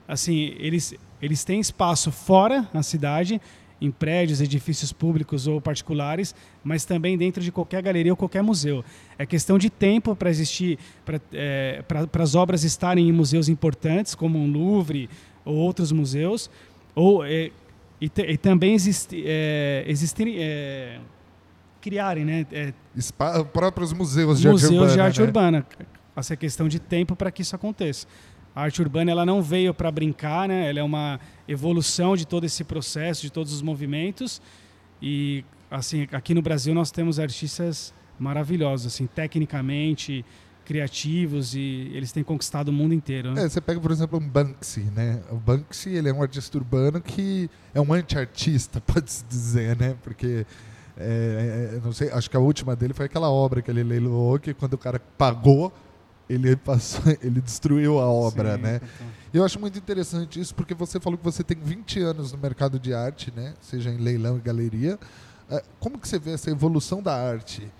assim 0.07 0.55
eles 0.59 0.93
eles 1.21 1.43
têm 1.43 1.59
espaço 1.59 2.11
fora 2.11 2.67
na 2.71 2.83
cidade, 2.83 3.41
em 3.81 3.91
prédios, 3.91 4.41
edifícios 4.41 4.91
públicos 4.91 5.47
ou 5.47 5.61
particulares, 5.61 6.33
mas 6.63 6.85
também 6.85 7.17
dentro 7.17 7.41
de 7.41 7.51
qualquer 7.51 7.81
galeria 7.81 8.13
ou 8.13 8.17
qualquer 8.17 8.41
museu. 8.41 8.83
É 9.17 9.25
questão 9.25 9.57
de 9.57 9.69
tempo 9.69 10.15
para 10.15 10.29
existir, 10.29 10.77
para 11.05 11.19
é, 11.33 11.83
as 12.19 12.35
obras 12.35 12.63
estarem 12.63 13.07
em 13.07 13.11
museus 13.11 13.49
importantes, 13.49 14.15
como 14.15 14.39
o 14.39 14.47
Louvre 14.47 15.09
ou 15.45 15.55
outros 15.55 15.91
museus, 15.91 16.49
ou 16.93 17.23
é, 17.23 17.51
e, 17.99 18.11
e, 18.15 18.37
também 18.37 18.73
existe, 18.73 19.23
é, 19.25 19.83
existirem 19.87 20.35
é, 20.37 20.99
criarem, 21.87 22.25
né? 22.25 22.45
É, 22.51 22.73
Spa, 22.99 23.43
próprios 23.45 23.93
museus 23.93 24.41
de 24.41 24.49
museus 24.49 24.71
arte 24.71 24.73
urbana. 24.73 24.93
de 24.93 24.99
arte 24.99 25.19
né? 25.19 25.25
urbana. 25.25 25.67
Essa 26.15 26.33
é 26.33 26.37
questão 26.37 26.67
de 26.67 26.79
tempo 26.79 27.15
para 27.15 27.31
que 27.31 27.41
isso 27.41 27.55
aconteça. 27.55 28.05
A 28.53 28.63
arte 28.63 28.81
urbana 28.81 29.09
ela 29.11 29.25
não 29.25 29.41
veio 29.41 29.73
para 29.73 29.89
brincar, 29.89 30.49
né? 30.49 30.69
Ela 30.69 30.79
é 30.79 30.83
uma 30.83 31.19
evolução 31.47 32.17
de 32.17 32.25
todo 32.25 32.43
esse 32.43 32.63
processo, 32.63 33.21
de 33.21 33.31
todos 33.31 33.53
os 33.53 33.61
movimentos. 33.61 34.41
E 35.01 35.45
assim, 35.71 36.07
aqui 36.11 36.33
no 36.33 36.41
Brasil 36.41 36.73
nós 36.73 36.91
temos 36.91 37.19
artistas 37.19 37.93
maravilhosos, 38.19 38.87
assim, 38.87 39.05
tecnicamente, 39.05 40.25
criativos 40.65 41.55
e 41.55 41.89
eles 41.93 42.11
têm 42.11 42.23
conquistado 42.23 42.69
o 42.69 42.73
mundo 42.73 42.93
inteiro. 42.93 43.31
Né? 43.31 43.45
É, 43.45 43.49
você 43.49 43.61
pega, 43.61 43.79
por 43.79 43.91
exemplo, 43.91 44.19
um 44.19 44.27
Banksy, 44.27 44.81
né? 44.93 45.21
O 45.31 45.35
Banksy 45.35 45.91
ele 45.91 46.09
é 46.09 46.13
um 46.13 46.21
artista 46.21 46.57
urbano 46.57 46.99
que 46.99 47.49
é 47.73 47.79
um 47.79 47.93
anti-artista, 47.93 48.81
pode-se 48.85 49.23
dizer, 49.25 49.77
né? 49.77 49.95
Porque 50.03 50.45
é, 50.99 51.75
é, 51.75 51.81
não 51.83 51.91
sei, 51.91 52.09
acho 52.11 52.29
que 52.29 52.35
a 52.35 52.39
última 52.39 52.75
dele 52.75 52.93
foi 52.93 53.05
aquela 53.05 53.29
obra 53.29 53.61
que 53.61 53.69
ele 53.69 53.83
leiloou, 53.83 54.39
que 54.39 54.53
quando 54.53 54.73
o 54.73 54.77
cara 54.77 54.99
pagou, 55.17 55.71
ele 56.29 56.55
passou, 56.57 57.03
ele 57.21 57.39
destruiu 57.39 57.99
a 57.99 58.07
obra, 58.07 58.55
Sim, 58.55 58.61
né? 58.61 58.81
Então. 58.83 59.07
Eu 59.33 59.45
acho 59.45 59.59
muito 59.59 59.77
interessante 59.77 60.39
isso, 60.39 60.55
porque 60.55 60.73
você 60.73 60.99
falou 60.99 61.17
que 61.17 61.23
você 61.23 61.43
tem 61.43 61.57
20 61.57 61.99
anos 62.01 62.31
no 62.31 62.37
mercado 62.37 62.79
de 62.79 62.93
arte, 62.93 63.31
né? 63.35 63.53
Seja 63.61 63.89
em 63.89 63.97
leilão 63.97 64.37
e 64.37 64.41
galeria. 64.41 64.99
É, 65.49 65.63
como 65.79 65.99
que 65.99 66.07
você 66.07 66.17
vê 66.17 66.31
essa 66.31 66.49
evolução 66.49 67.01
da 67.01 67.15
arte? 67.15 67.71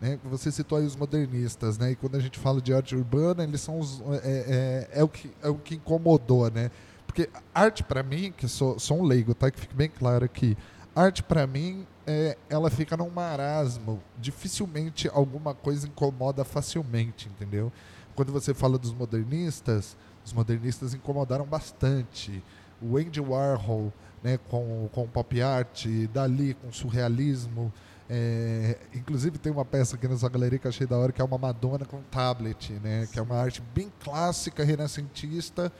Né? 0.00 0.18
Você 0.24 0.52
citou 0.52 0.76
aí 0.76 0.84
os 0.84 0.94
modernistas, 0.94 1.78
né? 1.78 1.92
E 1.92 1.96
quando 1.96 2.16
a 2.16 2.20
gente 2.20 2.38
fala 2.38 2.60
de 2.60 2.74
arte 2.74 2.94
urbana, 2.94 3.42
eles 3.42 3.60
são 3.60 3.78
os, 3.78 4.02
é, 4.22 4.88
é, 4.92 5.00
é 5.00 5.02
o 5.02 5.08
que 5.08 5.30
é 5.42 5.48
o 5.48 5.54
que 5.54 5.76
incomodou, 5.76 6.50
né? 6.50 6.70
Porque 7.06 7.30
arte 7.54 7.82
para 7.82 8.02
mim, 8.02 8.32
que 8.36 8.46
sou, 8.46 8.78
sou 8.78 9.00
um 9.00 9.04
leigo, 9.04 9.34
tá? 9.34 9.50
Que 9.50 9.58
fique 9.58 9.74
bem 9.74 9.88
claro 9.88 10.24
aqui. 10.24 10.56
Arte 10.94 11.22
para 11.22 11.46
mim, 11.46 11.86
é, 12.06 12.36
ela 12.48 12.70
fica 12.70 12.96
num 12.96 13.10
marasmo. 13.10 14.00
Dificilmente 14.18 15.08
alguma 15.12 15.54
coisa 15.54 15.86
incomoda 15.86 16.44
facilmente, 16.44 17.28
entendeu? 17.28 17.72
Quando 18.14 18.32
você 18.32 18.54
fala 18.54 18.78
dos 18.78 18.92
modernistas, 18.92 19.96
os 20.24 20.32
modernistas 20.32 20.94
incomodaram 20.94 21.44
bastante. 21.44 22.42
O 22.80 22.96
Andy 22.96 23.20
Warhol, 23.20 23.92
né, 24.22 24.38
com, 24.48 24.88
com 24.92 25.06
pop 25.06 25.42
art, 25.42 25.86
Dali 26.12 26.54
com 26.54 26.72
surrealismo, 26.72 27.72
é, 28.08 28.78
inclusive 28.94 29.36
tem 29.36 29.50
uma 29.50 29.64
peça 29.64 29.96
aqui 29.96 30.06
nessa 30.06 30.28
galeria 30.28 30.58
que 30.58 30.68
achei 30.68 30.86
da 30.86 30.96
hora, 30.96 31.12
que 31.12 31.20
é 31.20 31.24
uma 31.24 31.38
Madonna 31.38 31.84
com 31.84 32.00
tablet, 32.02 32.72
né? 32.74 33.08
Que 33.12 33.18
é 33.18 33.22
uma 33.22 33.36
arte 33.36 33.60
bem 33.74 33.92
clássica, 34.00 34.64
renascentista, 34.64 35.72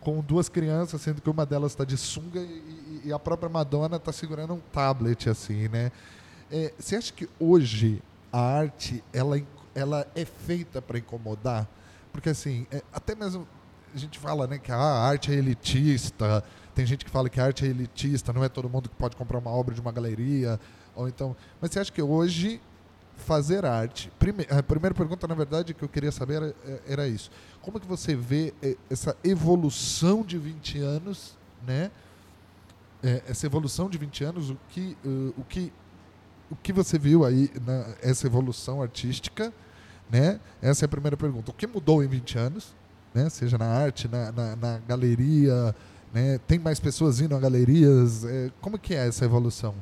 com 0.00 0.20
duas 0.20 0.48
crianças, 0.48 1.00
sendo 1.00 1.20
que 1.20 1.28
uma 1.28 1.44
delas 1.44 1.72
está 1.72 1.84
de 1.84 1.96
sunga 1.96 2.40
e, 2.40 3.02
e, 3.04 3.12
a 3.12 3.18
própria 3.18 3.48
Madonna 3.48 3.96
está 3.96 4.12
segurando 4.12 4.54
um 4.54 4.60
tablet, 4.72 5.28
assim, 5.28 5.68
né? 5.68 5.92
É, 6.50 6.72
você 6.78 6.96
acha 6.96 7.12
que 7.12 7.28
hoje 7.38 8.02
a 8.32 8.40
arte 8.40 9.04
ela, 9.12 9.40
ela 9.74 10.06
é 10.14 10.24
feita 10.24 10.80
para 10.80 10.98
incomodar? 10.98 11.68
Porque 12.12 12.30
assim, 12.30 12.66
é, 12.72 12.82
até 12.92 13.14
mesmo 13.14 13.46
a 13.94 13.98
gente 13.98 14.18
fala, 14.18 14.46
né, 14.46 14.58
que 14.58 14.72
a 14.72 14.78
arte 14.78 15.32
é 15.32 15.34
elitista. 15.34 16.42
Tem 16.74 16.86
gente 16.86 17.04
que 17.04 17.10
fala 17.10 17.28
que 17.28 17.40
a 17.40 17.44
arte 17.44 17.64
é 17.64 17.68
elitista, 17.68 18.32
não 18.32 18.42
é 18.42 18.48
todo 18.48 18.68
mundo 18.68 18.88
que 18.88 18.94
pode 18.94 19.16
comprar 19.16 19.38
uma 19.38 19.50
obra 19.50 19.74
de 19.74 19.80
uma 19.80 19.92
galeria. 19.92 20.58
Ou 20.94 21.08
então, 21.08 21.36
mas 21.60 21.72
você 21.72 21.80
acha 21.80 21.92
que 21.92 22.02
hoje 22.02 22.60
fazer 23.20 23.64
arte. 23.64 24.10
Prime 24.18 24.46
a 24.50 24.62
primeira 24.62 24.94
pergunta, 24.94 25.26
na 25.28 25.34
verdade, 25.34 25.74
que 25.74 25.82
eu 25.82 25.88
queria 25.88 26.10
saber 26.10 26.34
era, 26.34 26.54
é, 26.66 26.80
era, 26.88 27.08
isso. 27.08 27.30
Como 27.62 27.76
é 27.76 27.80
que 27.80 27.86
você 27.86 28.16
vê 28.16 28.52
é, 28.62 28.76
essa 28.90 29.16
evolução 29.22 30.22
de 30.22 30.38
20 30.38 30.78
anos, 30.78 31.36
né? 31.66 31.90
É, 33.02 33.22
essa 33.28 33.46
evolução 33.46 33.88
de 33.88 33.96
20 33.96 34.24
anos, 34.24 34.50
o 34.50 34.58
que, 34.68 34.96
o 35.38 35.44
que, 35.44 35.72
o 36.50 36.56
que 36.56 36.72
você 36.72 36.98
viu 36.98 37.24
aí 37.24 37.50
nessa 38.02 38.26
evolução 38.26 38.82
artística, 38.82 39.52
né? 40.10 40.38
Essa 40.60 40.84
é 40.84 40.86
a 40.86 40.88
primeira 40.88 41.16
pergunta. 41.16 41.50
O 41.50 41.54
que 41.54 41.66
mudou 41.66 42.02
em 42.02 42.08
20 42.08 42.38
anos, 42.38 42.74
né? 43.14 43.30
Seja 43.30 43.56
na 43.56 43.66
arte, 43.66 44.06
na, 44.08 44.32
na, 44.32 44.56
na 44.56 44.78
galeria, 44.78 45.74
né? 46.12 46.38
Tem 46.46 46.58
mais 46.58 46.78
pessoas 46.78 47.20
indo 47.20 47.34
a 47.34 47.40
galerias? 47.40 48.24
Como 48.60 48.78
que 48.78 48.94
é 48.94 49.06
essa 49.06 49.24
evolução? 49.24 49.74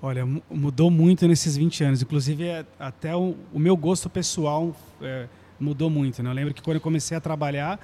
Olha, 0.00 0.24
mudou 0.48 0.90
muito 0.90 1.26
nesses 1.26 1.56
20 1.56 1.84
anos. 1.84 2.02
Inclusive, 2.02 2.44
é, 2.44 2.64
até 2.78 3.16
o, 3.16 3.34
o 3.52 3.58
meu 3.58 3.76
gosto 3.76 4.08
pessoal 4.08 4.74
é, 5.02 5.26
mudou 5.58 5.90
muito. 5.90 6.22
Né? 6.22 6.30
Eu 6.30 6.34
lembro 6.34 6.54
que 6.54 6.62
quando 6.62 6.76
eu 6.76 6.80
comecei 6.80 7.16
a 7.16 7.20
trabalhar, 7.20 7.80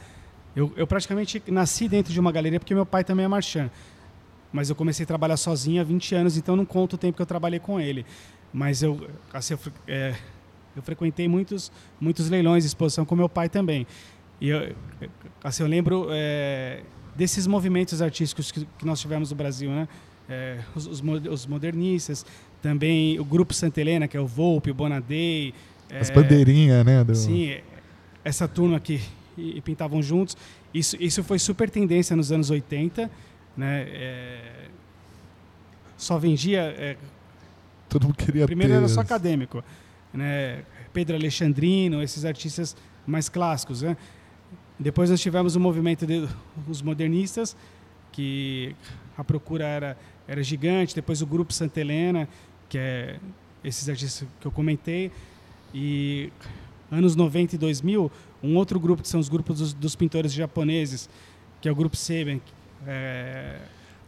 eu, 0.55 0.73
eu, 0.77 0.87
praticamente 0.87 1.43
nasci 1.49 1.89
dentro 1.89 2.13
de 2.13 2.21
uma 2.21 2.31
galeria 2.31 2.61
porque 2.61 2.75
meu 2.75 2.87
pai 2.87 3.03
também 3.03 3.25
é 3.25 3.29
marchand. 3.29 3.69
Mas 4.53 4.71
eu 4.71 4.77
comecei 4.77 5.03
a 5.03 5.07
trabalhar 5.07 5.37
sozinho 5.37 5.81
há 5.81 5.85
20 5.85 6.15
anos, 6.15 6.37
então 6.37 6.55
não 6.55 6.65
conto 6.65 6.93
o 6.93 6.99
tempo 6.99 7.17
que 7.17 7.23
eu 7.23 7.27
trabalhei 7.27 7.59
com 7.59 7.81
ele. 7.81 8.07
Mas 8.53 8.85
eu, 8.85 9.11
assim, 9.33 9.55
eu, 9.55 9.59
é, 9.89 10.15
eu 10.77 10.83
frequentei 10.83 11.27
muitos, 11.27 11.73
muitos 12.01 12.31
leilões 12.31 12.63
de 12.63 12.69
exposição 12.69 13.05
com 13.05 13.17
meu 13.17 13.29
pai 13.29 13.49
também. 13.49 13.85
E 14.41 14.51
eu, 14.51 14.77
assim, 15.43 15.65
eu 15.65 15.69
lembro 15.69 16.07
é, 16.11 16.83
desses 17.17 17.49
movimentos 17.49 18.01
artísticos 18.01 18.53
que, 18.53 18.65
que 18.65 18.87
nós 18.87 19.01
tivemos 19.01 19.31
no 19.31 19.37
Brasil, 19.37 19.69
né? 19.71 19.89
É, 20.29 20.59
os, 20.75 20.87
os, 20.87 21.47
modernistas, 21.47 22.25
também 22.63 23.19
o 23.19 23.25
grupo 23.25 23.53
Santa 23.53 23.81
Helena, 23.81 24.09
que 24.09 24.17
é 24.17 24.21
o 24.21 24.27
Volpe, 24.27 24.71
o 24.71 24.75
Bonadei. 24.75 25.55
É, 25.91 26.01
As 26.01 26.11
bandeirinhas, 26.11 26.85
né? 26.85 27.05
Do... 27.05 27.15
Sim, 27.15 27.57
essa 28.25 28.49
turma 28.49 28.79
aqui 28.79 29.01
e, 29.37 29.59
e, 29.59 29.61
pintavam 29.61 30.03
juntos. 30.03 30.37
Isso, 30.73 30.97
isso 30.99 31.23
foi 31.23 31.39
super 31.39 31.69
tendência 31.69 32.17
nos 32.17 32.33
anos 32.33 32.51
80, 32.51 33.11
né? 33.57 33.87
É, 33.89 34.69
só 35.97 36.19
vendia... 36.19 36.75
É, 36.79 36.97
Todo 37.89 38.05
mundo 38.05 38.17
queria 38.17 38.47
Primeiro 38.47 38.73
ter. 38.73 38.79
era 38.79 38.89
só 38.89 39.01
acadêmico, 39.01 39.63
né? 40.13 40.63
Pedro 40.93 41.17
Alexandrino, 41.17 42.03
esses 42.03 42.25
artistas 42.25 42.77
mais 43.07 43.29
clássicos, 43.29 43.83
né? 43.83 43.97
Depois 44.79 45.11
nós 45.11 45.21
tivemos 45.21 45.55
o 45.55 45.61
movimento 45.61 46.07
dos 46.67 46.83
modernistas, 46.83 47.57
que 48.11 48.75
a 49.17 49.23
procura 49.23 49.65
era 49.65 49.97
era 50.27 50.43
gigante. 50.43 50.95
Depois 50.95 51.23
o 51.23 51.27
grupo 51.27 51.53
Santa 51.53 51.81
Helena, 51.81 52.29
que 52.69 52.79
é 52.79 53.19
esses 53.63 53.89
artistas 53.89 54.29
que 54.41 54.47
eu 54.47 54.53
comentei. 54.53 55.11
E 55.73 56.31
anos 56.91 57.17
90 57.17 57.57
e 57.57 57.59
2000, 57.59 58.11
um 58.43 58.57
outro 58.57 58.79
grupo 58.79 59.03
que 59.03 59.09
são 59.09 59.19
os 59.19 59.29
grupos 59.29 59.59
dos, 59.59 59.73
dos 59.73 59.97
pintores 59.97 60.33
japoneses, 60.33 61.09
que 61.61 61.69
é 61.69 61.73
o 61.73 61.75
grupo 61.75 61.97
Seiben. 61.97 62.41
É, 62.87 63.59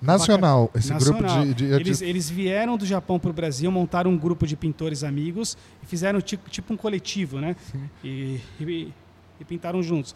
Nacional, 0.00 0.70
esse 0.74 0.92
Nacional. 0.92 1.22
grupo 1.22 1.54
de, 1.54 1.54
de, 1.54 1.72
eles, 1.72 2.02
eles 2.02 2.28
vieram 2.28 2.76
do 2.76 2.84
Japão 2.84 3.18
para 3.18 3.30
o 3.30 3.32
Brasil, 3.32 3.70
montaram 3.72 4.10
um 4.10 4.16
grupo 4.16 4.46
de 4.46 4.54
pintores 4.54 5.02
amigos 5.02 5.56
e 5.82 5.86
fizeram 5.86 6.20
tipo, 6.20 6.50
tipo 6.50 6.72
um 6.72 6.76
coletivo, 6.76 7.40
né? 7.40 7.56
E, 8.04 8.40
e, 8.60 8.92
e, 9.40 9.44
pintaram 9.44 9.82
juntos. 9.82 10.14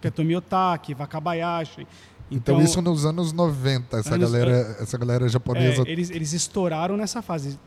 Que 0.00 0.08
é 0.08 0.10
Tomi 0.10 0.34
Otaki, 0.36 0.94
Wakabayashi. 0.94 1.86
Então, 2.32 2.54
então, 2.56 2.64
isso 2.64 2.80
nos 2.80 3.04
anos 3.04 3.32
90, 3.32 3.98
essa, 3.98 4.14
anos, 4.14 4.30
galera, 4.30 4.76
essa 4.80 4.98
galera 4.98 5.28
japonesa. 5.28 5.82
É, 5.86 5.90
eles, 5.90 6.10
eles 6.10 6.32
estouraram 6.32 6.96
nessa 6.96 7.20
fase. 7.20 7.58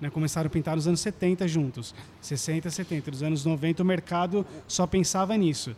Né? 0.00 0.10
Começaram 0.10 0.46
a 0.46 0.50
pintar 0.50 0.74
nos 0.76 0.86
anos 0.86 1.00
70 1.00 1.46
juntos. 1.46 1.94
60, 2.20 2.70
70. 2.70 3.10
Nos 3.10 3.22
anos 3.22 3.44
90 3.44 3.82
o 3.82 3.86
mercado 3.86 4.46
só 4.66 4.86
pensava 4.86 5.36
nisso. 5.36 5.76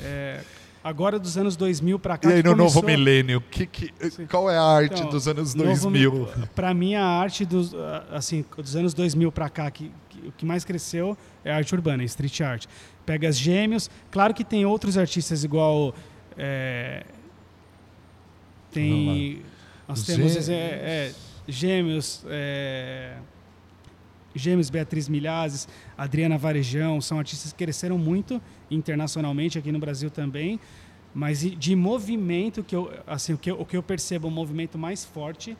É, 0.00 0.40
agora 0.82 1.18
dos 1.18 1.38
anos 1.38 1.56
2000 1.56 1.98
para 1.98 2.18
cá. 2.18 2.28
E 2.28 2.32
aí 2.34 2.42
no 2.42 2.50
começou... 2.50 2.82
novo 2.82 2.86
milênio, 2.86 3.40
que, 3.40 3.66
que, 3.66 3.92
qual 4.28 4.50
é 4.50 4.58
a 4.58 4.62
arte 4.62 4.98
então, 5.00 5.10
dos 5.10 5.26
anos 5.26 5.54
2000? 5.54 6.28
Para 6.54 6.74
mim 6.74 6.94
a 6.94 7.04
arte 7.04 7.44
dos, 7.46 7.74
assim, 8.12 8.44
dos 8.56 8.76
anos 8.76 8.92
2000 8.92 9.32
para 9.32 9.48
cá, 9.48 9.70
que, 9.70 9.90
que, 10.10 10.28
o 10.28 10.32
que 10.32 10.44
mais 10.44 10.64
cresceu 10.64 11.16
é 11.44 11.50
a 11.50 11.56
arte 11.56 11.74
urbana, 11.74 12.04
street 12.04 12.40
art. 12.42 12.66
Pega 13.06 13.28
as 13.28 13.38
gêmeos. 13.38 13.90
Claro 14.10 14.34
que 14.34 14.44
tem 14.44 14.66
outros 14.66 14.98
artistas 14.98 15.44
igual. 15.44 15.94
É, 16.36 17.04
tem. 18.74 19.42
Nós 19.88 20.02
temos 20.04 20.48
é, 20.48 20.52
é, 20.52 21.14
Gêmeos, 21.46 22.24
é, 22.28 23.16
Gêmeos 24.34 24.70
Beatriz 24.70 25.08
Milhazes, 25.08 25.68
Adriana 25.96 26.36
Varejão, 26.36 27.00
são 27.00 27.18
artistas 27.18 27.52
que 27.52 27.64
cresceram 27.64 27.98
muito 27.98 28.40
internacionalmente, 28.70 29.58
aqui 29.58 29.70
no 29.70 29.78
Brasil 29.78 30.10
também. 30.10 30.58
Mas 31.14 31.40
de 31.40 31.76
movimento, 31.76 32.64
que 32.64 32.74
eu, 32.74 32.92
assim, 33.06 33.34
o, 33.34 33.38
que 33.38 33.50
eu, 33.50 33.60
o 33.60 33.64
que 33.64 33.76
eu 33.76 33.82
percebo, 33.82 34.26
o 34.26 34.30
movimento 34.30 34.76
mais 34.76 35.04
forte 35.04 35.56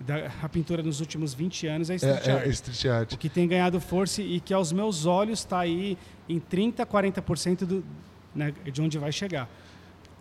da 0.00 0.30
a 0.42 0.48
pintura 0.48 0.82
nos 0.82 1.00
últimos 1.00 1.34
20 1.34 1.66
anos 1.66 1.90
é 1.90 1.96
street, 1.96 2.26
é, 2.26 2.32
art, 2.32 2.46
é 2.46 2.48
street 2.48 2.84
art. 2.86 3.12
O 3.12 3.18
que 3.18 3.28
tem 3.28 3.46
ganhado 3.46 3.80
força 3.80 4.22
e 4.22 4.40
que 4.40 4.54
aos 4.54 4.72
meus 4.72 5.06
olhos 5.06 5.40
está 5.40 5.60
aí 5.60 5.98
em 6.28 6.40
30%, 6.40 6.86
40% 6.86 7.64
do, 7.64 7.84
né, 8.34 8.52
de 8.64 8.80
onde 8.80 8.98
vai 8.98 9.12
chegar. 9.12 9.48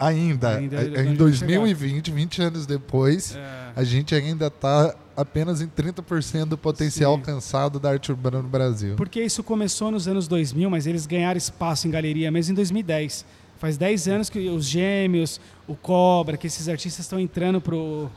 Ainda, 0.08 0.58
ainda 0.58 0.82
é 0.82 1.06
em 1.06 1.16
2020, 1.16 2.12
20 2.12 2.42
anos 2.42 2.66
depois, 2.66 3.36
é. 3.36 3.72
a 3.76 3.84
gente 3.84 4.14
ainda 4.14 4.48
está 4.48 4.94
apenas 5.16 5.62
em 5.62 5.68
30% 5.68 6.46
do 6.46 6.58
potencial 6.58 7.14
Sim. 7.14 7.20
alcançado 7.20 7.80
da 7.80 7.92
arte 7.92 8.12
urbana 8.12 8.42
no 8.42 8.50
Brasil. 8.50 8.96
Porque 8.96 9.22
isso 9.22 9.44
começou 9.44 9.92
nos 9.92 10.08
anos 10.08 10.28
2000, 10.28 10.70
mas 10.70 10.88
eles 10.88 11.06
ganharam 11.06 11.38
espaço 11.38 11.88
em 11.88 11.92
galeria 11.92 12.32
mesmo 12.32 12.52
em 12.52 12.56
2010. 12.56 13.26
Faz 13.58 13.78
10 13.78 14.08
anos 14.10 14.30
que 14.30 14.50
os 14.50 14.66
Gêmeos, 14.66 15.40
o 15.68 15.76
Cobra, 15.76 16.36
que 16.36 16.48
esses 16.48 16.68
artistas 16.68 17.06
estão 17.06 17.20
entrando 17.20 17.62
para 17.62 17.76
o 17.76 18.10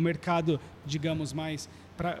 mercado, 0.00 0.60
digamos, 0.86 1.32
mais... 1.32 1.68
Pra, 1.96 2.20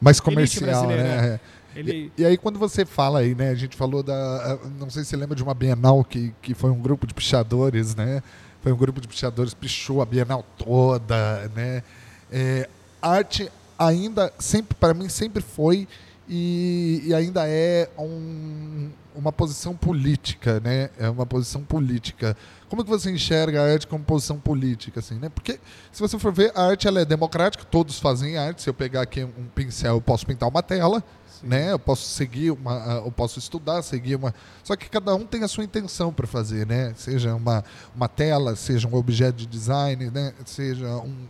mais 0.00 0.20
comercial, 0.20 0.86
né? 0.86 0.96
né? 0.96 1.40
Ele... 1.78 2.12
E, 2.16 2.22
e, 2.22 2.24
aí 2.24 2.36
quando 2.36 2.58
você 2.58 2.84
fala 2.84 3.20
aí, 3.20 3.34
né, 3.34 3.50
a 3.50 3.54
gente 3.54 3.76
falou 3.76 4.02
da, 4.02 4.58
não 4.78 4.90
sei 4.90 5.04
se 5.04 5.10
você 5.10 5.16
lembra 5.16 5.36
de 5.36 5.42
uma 5.42 5.54
Bienal 5.54 6.04
que, 6.04 6.34
que 6.42 6.54
foi 6.54 6.70
um 6.70 6.80
grupo 6.80 7.06
de 7.06 7.14
pichadores, 7.14 7.94
né? 7.94 8.22
Foi 8.62 8.72
um 8.72 8.76
grupo 8.76 9.00
de 9.00 9.06
pichadores 9.06 9.54
pichou 9.54 10.02
a 10.02 10.06
Bienal 10.06 10.44
toda, 10.56 11.48
né? 11.54 11.82
É, 12.30 12.68
arte 13.00 13.50
ainda 13.78 14.32
sempre 14.38 14.74
para 14.74 14.92
mim 14.92 15.08
sempre 15.08 15.40
foi 15.40 15.86
e, 16.28 17.02
e 17.06 17.14
ainda 17.14 17.48
é 17.48 17.88
um, 17.96 18.90
uma 19.14 19.32
posição 19.32 19.74
política, 19.74 20.60
né? 20.60 20.90
É 20.98 21.08
uma 21.08 21.24
posição 21.24 21.62
política. 21.62 22.36
Como 22.68 22.84
que 22.84 22.90
você 22.90 23.10
enxerga 23.10 23.62
a 23.62 23.72
arte 23.72 23.86
como 23.86 24.04
posição 24.04 24.38
política, 24.38 25.00
assim, 25.00 25.14
né? 25.14 25.30
Porque 25.30 25.58
se 25.90 26.00
você 26.00 26.18
for 26.18 26.30
ver, 26.30 26.52
a 26.54 26.66
arte 26.66 26.86
ela 26.86 27.00
é 27.00 27.04
democrática, 27.04 27.64
todos 27.64 27.98
fazem 27.98 28.36
arte. 28.36 28.62
Se 28.62 28.68
eu 28.68 28.74
pegar 28.74 29.02
aqui 29.02 29.24
um 29.24 29.46
pincel, 29.54 29.94
eu 29.94 30.00
posso 30.02 30.26
pintar 30.26 30.48
uma 30.48 30.62
tela, 30.62 31.02
né? 31.42 31.72
Eu 31.72 31.78
posso 31.78 32.08
seguir 32.08 32.50
uma, 32.50 33.02
eu 33.04 33.12
posso 33.12 33.38
estudar, 33.38 33.82
seguir 33.82 34.16
uma. 34.16 34.34
Só 34.62 34.76
que 34.76 34.88
cada 34.88 35.14
um 35.14 35.26
tem 35.26 35.42
a 35.42 35.48
sua 35.48 35.64
intenção 35.64 36.12
para 36.12 36.26
fazer, 36.26 36.66
né? 36.66 36.92
Seja 36.96 37.34
uma, 37.34 37.64
uma 37.94 38.08
tela, 38.08 38.56
seja 38.56 38.88
um 38.88 38.94
objeto 38.94 39.36
de 39.36 39.46
design, 39.46 40.10
né? 40.10 40.32
Seja 40.44 40.96
um, 40.96 41.26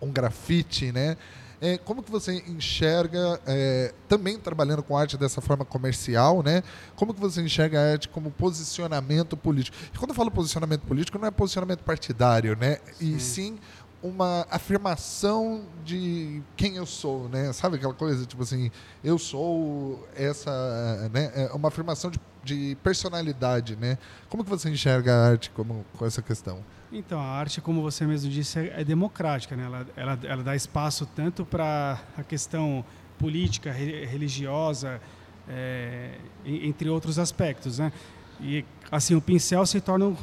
um 0.00 0.10
grafite, 0.10 0.92
né? 0.92 1.16
É, 1.60 1.78
como 1.78 2.02
que 2.02 2.10
você 2.10 2.42
enxerga, 2.46 3.40
é, 3.46 3.94
também 4.06 4.38
trabalhando 4.38 4.82
com 4.82 4.98
arte 4.98 5.16
dessa 5.16 5.40
forma 5.40 5.64
comercial, 5.64 6.42
né? 6.42 6.62
Como 6.94 7.14
que 7.14 7.20
você 7.20 7.40
enxerga 7.40 7.80
a 7.80 7.92
arte 7.92 8.06
como 8.08 8.30
posicionamento 8.30 9.34
político? 9.34 9.74
E 9.94 9.96
quando 9.96 10.10
eu 10.10 10.14
falo 10.14 10.30
posicionamento 10.30 10.82
político, 10.82 11.18
não 11.18 11.26
é 11.26 11.30
posicionamento 11.30 11.82
partidário, 11.82 12.54
né? 12.54 12.78
Sim. 12.98 13.16
E 13.16 13.20
sim 13.20 13.58
uma 14.04 14.46
afirmação 14.50 15.64
de 15.82 16.42
quem 16.58 16.76
eu 16.76 16.84
sou, 16.84 17.26
né? 17.30 17.50
Sabe 17.54 17.76
aquela 17.76 17.94
coisa, 17.94 18.26
tipo 18.26 18.42
assim, 18.42 18.70
eu 19.02 19.18
sou 19.18 20.06
essa, 20.14 21.08
né? 21.10 21.32
É 21.34 21.52
uma 21.54 21.68
afirmação 21.68 22.10
de, 22.10 22.20
de 22.44 22.76
personalidade, 22.82 23.76
né? 23.76 23.96
Como 24.28 24.44
que 24.44 24.50
você 24.50 24.68
enxerga 24.68 25.10
a 25.10 25.26
arte 25.26 25.50
como, 25.50 25.86
com 25.96 26.04
essa 26.04 26.20
questão? 26.20 26.62
Então, 26.92 27.18
a 27.18 27.24
arte, 27.24 27.62
como 27.62 27.80
você 27.80 28.06
mesmo 28.06 28.30
disse, 28.30 28.58
é, 28.58 28.82
é 28.82 28.84
democrática, 28.84 29.56
né? 29.56 29.64
Ela, 29.64 29.86
ela, 29.96 30.18
ela 30.22 30.42
dá 30.42 30.54
espaço 30.54 31.06
tanto 31.06 31.46
para 31.46 31.98
a 32.18 32.22
questão 32.22 32.84
política, 33.18 33.72
re, 33.72 34.04
religiosa, 34.04 35.00
é, 35.48 36.18
entre 36.44 36.90
outros 36.90 37.18
aspectos, 37.18 37.78
né? 37.78 37.90
E, 38.38 38.66
assim, 38.92 39.14
o 39.14 39.20
pincel 39.22 39.64
se 39.64 39.80
torna 39.80 40.04
um, 40.04 40.16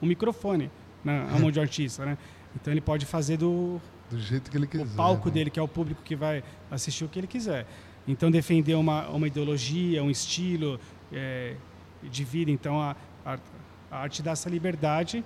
um 0.00 0.06
microfone 0.06 0.70
na 1.04 1.26
mão 1.40 1.50
de 1.50 1.58
artista, 1.58 2.06
né? 2.06 2.16
Então 2.54 2.72
ele 2.72 2.80
pode 2.80 3.06
fazer 3.06 3.36
do, 3.36 3.80
do 4.10 4.18
jeito 4.18 4.50
que 4.50 4.56
ele 4.56 4.66
quiser. 4.66 4.84
O 4.84 4.96
palco 4.96 5.28
né? 5.28 5.34
dele, 5.34 5.50
que 5.50 5.58
é 5.58 5.62
o 5.62 5.68
público 5.68 6.02
que 6.02 6.14
vai 6.14 6.42
assistir 6.70 7.04
o 7.04 7.08
que 7.08 7.18
ele 7.18 7.26
quiser. 7.26 7.66
Então 8.06 8.30
defender 8.30 8.74
uma, 8.74 9.08
uma 9.08 9.26
ideologia, 9.26 10.02
um 10.02 10.10
estilo 10.10 10.78
é, 11.12 11.54
de 12.02 12.24
vida. 12.24 12.50
Então 12.50 12.80
a, 12.80 12.96
a, 13.24 13.38
a, 13.90 13.98
arte 13.98 14.22
dá 14.22 14.32
essa 14.32 14.50
liberdade 14.50 15.24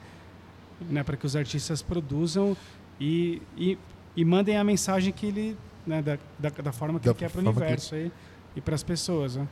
né, 0.81 1.03
para 1.03 1.17
que 1.17 1.25
os 1.25 1.35
artistas 1.35 1.83
produzam 1.83 2.57
e, 3.01 3.41
e, 3.57 3.79
e, 4.15 4.25
mandem 4.25 4.57
a 4.57 4.65
mensagem 4.65 5.13
que 5.13 5.27
ele, 5.27 5.57
né, 5.87 6.03
da, 6.03 6.19
da, 6.39 6.51
da 6.51 6.73
forma 6.73 6.99
que 6.99 7.07
da 7.07 7.13
ele 7.13 7.19
quer 7.19 7.31
para 7.31 7.41
o 7.41 7.45
universo 7.45 7.91
que... 7.91 7.97
aí, 7.97 8.13
e 8.55 8.61
para 8.61 8.75
as 8.75 8.83
pessoas. 8.83 9.37
Né? 9.37 9.49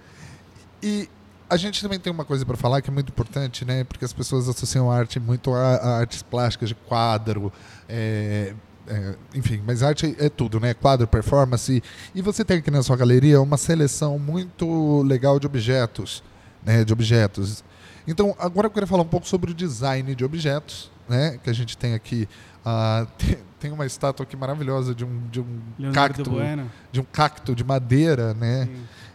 E 0.83 1.09
a 1.49 1.57
gente 1.57 1.83
também 1.83 1.99
tem 1.99 2.13
uma 2.13 2.25
coisa 2.25 2.45
para 2.45 2.57
falar 2.57 2.81
que 2.81 2.91
é 2.91 2.93
muito 2.93 3.11
importante, 3.11 3.65
né? 3.65 3.85
Porque 3.85 4.05
as 4.05 4.13
pessoas 4.13 4.49
associam 4.49 4.91
arte 4.91 5.21
muito 5.21 5.53
a, 5.53 5.77
a 5.77 5.99
artes 5.99 6.23
plásticas 6.23 6.71
de 6.71 6.75
quadro, 6.75 7.53
é, 7.89 8.55
é, 8.87 9.15
enfim, 9.35 9.63
mas 9.67 9.83
arte 9.83 10.15
é 10.19 10.29
tudo, 10.29 10.61
né? 10.61 10.75
Quadro, 10.75 11.07
performance. 11.07 11.83
E 12.15 12.23
você 12.23 12.45
tem 12.45 12.59
aqui 12.59 12.71
na 12.71 12.83
sua 12.83 12.97
galeria 12.97 13.41
uma 13.41 13.57
seleção 13.57 14.19
muito 14.19 15.03
legal 15.03 15.39
de 15.39 15.47
objetos, 15.47 16.23
né? 16.65 16.85
De 16.85 16.93
objetos. 16.93 17.65
Então, 18.07 18.35
agora 18.39 18.67
eu 18.67 18.71
queria 18.71 18.87
falar 18.87 19.03
um 19.03 19.09
pouco 19.09 19.27
sobre 19.27 19.51
o 19.51 19.55
design 19.55 20.15
de 20.15 20.25
objetos, 20.25 20.91
né? 21.09 21.39
Que 21.43 21.51
a 21.51 21.55
gente 21.55 21.77
tem 21.77 21.95
aqui. 21.95 22.29
Uh, 22.61 23.07
tem, 23.19 23.39
tem, 23.61 23.73
uma 23.73 23.87
estátua 23.87 24.25
aqui 24.25 24.37
maravilhosa 24.37 24.95
de 24.95 25.05
um, 25.05 25.29
de 25.31 25.41
um 25.41 25.93
cacto, 25.93 26.31
bueno. 26.31 26.71
de 26.93 27.01
um 27.01 27.05
cacto 27.05 27.55
de 27.55 27.65
madeira, 27.65 28.35
né? 28.35 28.69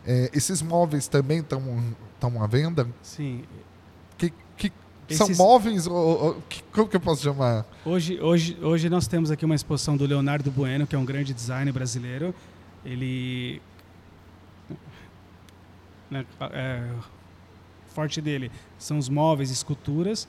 É, 0.06 0.30
esses 0.34 0.62
móveis 0.62 1.08
também 1.08 1.40
estão 1.40 1.62
estão 2.20 2.44
à 2.44 2.48
venda? 2.48 2.88
Sim. 3.02 3.44
Que, 4.18 4.32
que 4.58 4.72
Esses... 5.10 5.38
São 5.38 5.46
móveis? 5.46 5.88
Ou, 5.88 5.96
ou, 5.96 6.42
que, 6.48 6.62
como 6.72 6.88
que 6.88 6.98
eu 6.98 7.00
posso 7.00 7.24
chamar? 7.24 7.66
Hoje, 7.86 8.20
hoje, 8.22 8.58
hoje 8.62 8.90
nós 8.90 9.08
temos 9.08 9.32
aqui 9.32 9.46
uma 9.46 9.56
exposição 9.56 9.96
do 9.96 10.06
Leonardo 10.06 10.52
Bueno, 10.52 10.86
que 10.86 10.96
é 10.96 11.00
um 11.00 11.06
grande 11.06 11.34
designer 11.34 11.74
brasileiro. 11.74 12.36
Ele. 12.86 13.62
Né, 16.12 16.26
é, 16.52 16.84
forte 17.88 18.22
dele 18.22 18.52
são 18.78 18.98
os 18.98 19.10
móveis, 19.10 19.50
esculturas. 19.50 20.28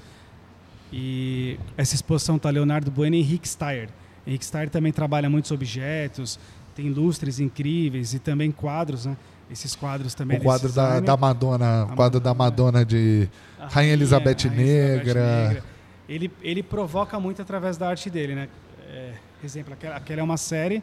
E 0.93 1.59
essa 1.77 1.95
exposição 1.95 2.37
está 2.37 2.51
Leonardo 2.51 2.91
Bueno 2.91 3.17
e 3.17 3.21
Henrique 3.21 3.49
Steyer. 3.49 3.89
Henrique 4.27 4.45
Steyer 4.45 4.71
também 4.71 4.93
trabalha 4.93 5.31
muitos 5.31 5.51
objetos, 5.51 6.39
tem 6.75 6.91
lustres 6.91 7.39
incríveis 7.39 8.13
e 8.13 8.19
também 8.19 8.51
quadros, 8.51 9.07
né? 9.07 9.17
Esses 9.51 9.75
quadros 9.75 10.15
também. 10.15 10.39
O 10.39 10.43
quadro 10.43 10.73
da, 10.73 11.01
da 11.01 11.17
Madonna, 11.17 11.85
o 11.85 11.97
quadro 11.97 12.21
da 12.21 12.33
Madonna 12.33 12.85
de 12.85 13.29
Rainha, 13.59 13.71
Rainha 13.71 13.93
Elizabeth, 13.93 14.49
Rainha 14.49 14.57
Negra. 14.57 15.21
Elizabeth 15.21 15.49
Negra. 15.49 15.65
Ele, 16.09 16.31
ele 16.43 16.63
provoca 16.63 17.21
muito 17.21 17.41
através 17.41 17.77
da 17.77 17.89
arte 17.89 18.11
dele, 18.11 18.35
né? 18.35 18.49
É, 18.89 19.15
exemplo, 19.45 19.73
aquela, 19.73 19.97
aquela 19.97 20.21
é 20.21 20.25
uma 20.25 20.37
série, 20.37 20.83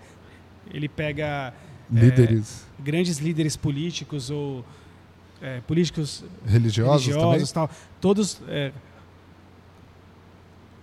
ele 0.74 0.88
pega 0.88 1.54
é, 1.94 2.00
líderes. 2.00 2.66
É, 2.80 2.82
grandes 2.82 3.18
líderes 3.18 3.56
políticos 3.56 4.30
ou 4.30 4.64
é, 5.42 5.62
políticos 5.62 6.24
religiosos, 6.46 7.08
religiosos 7.08 7.52
tal, 7.52 7.70
todos 8.02 8.42
é, 8.48 8.72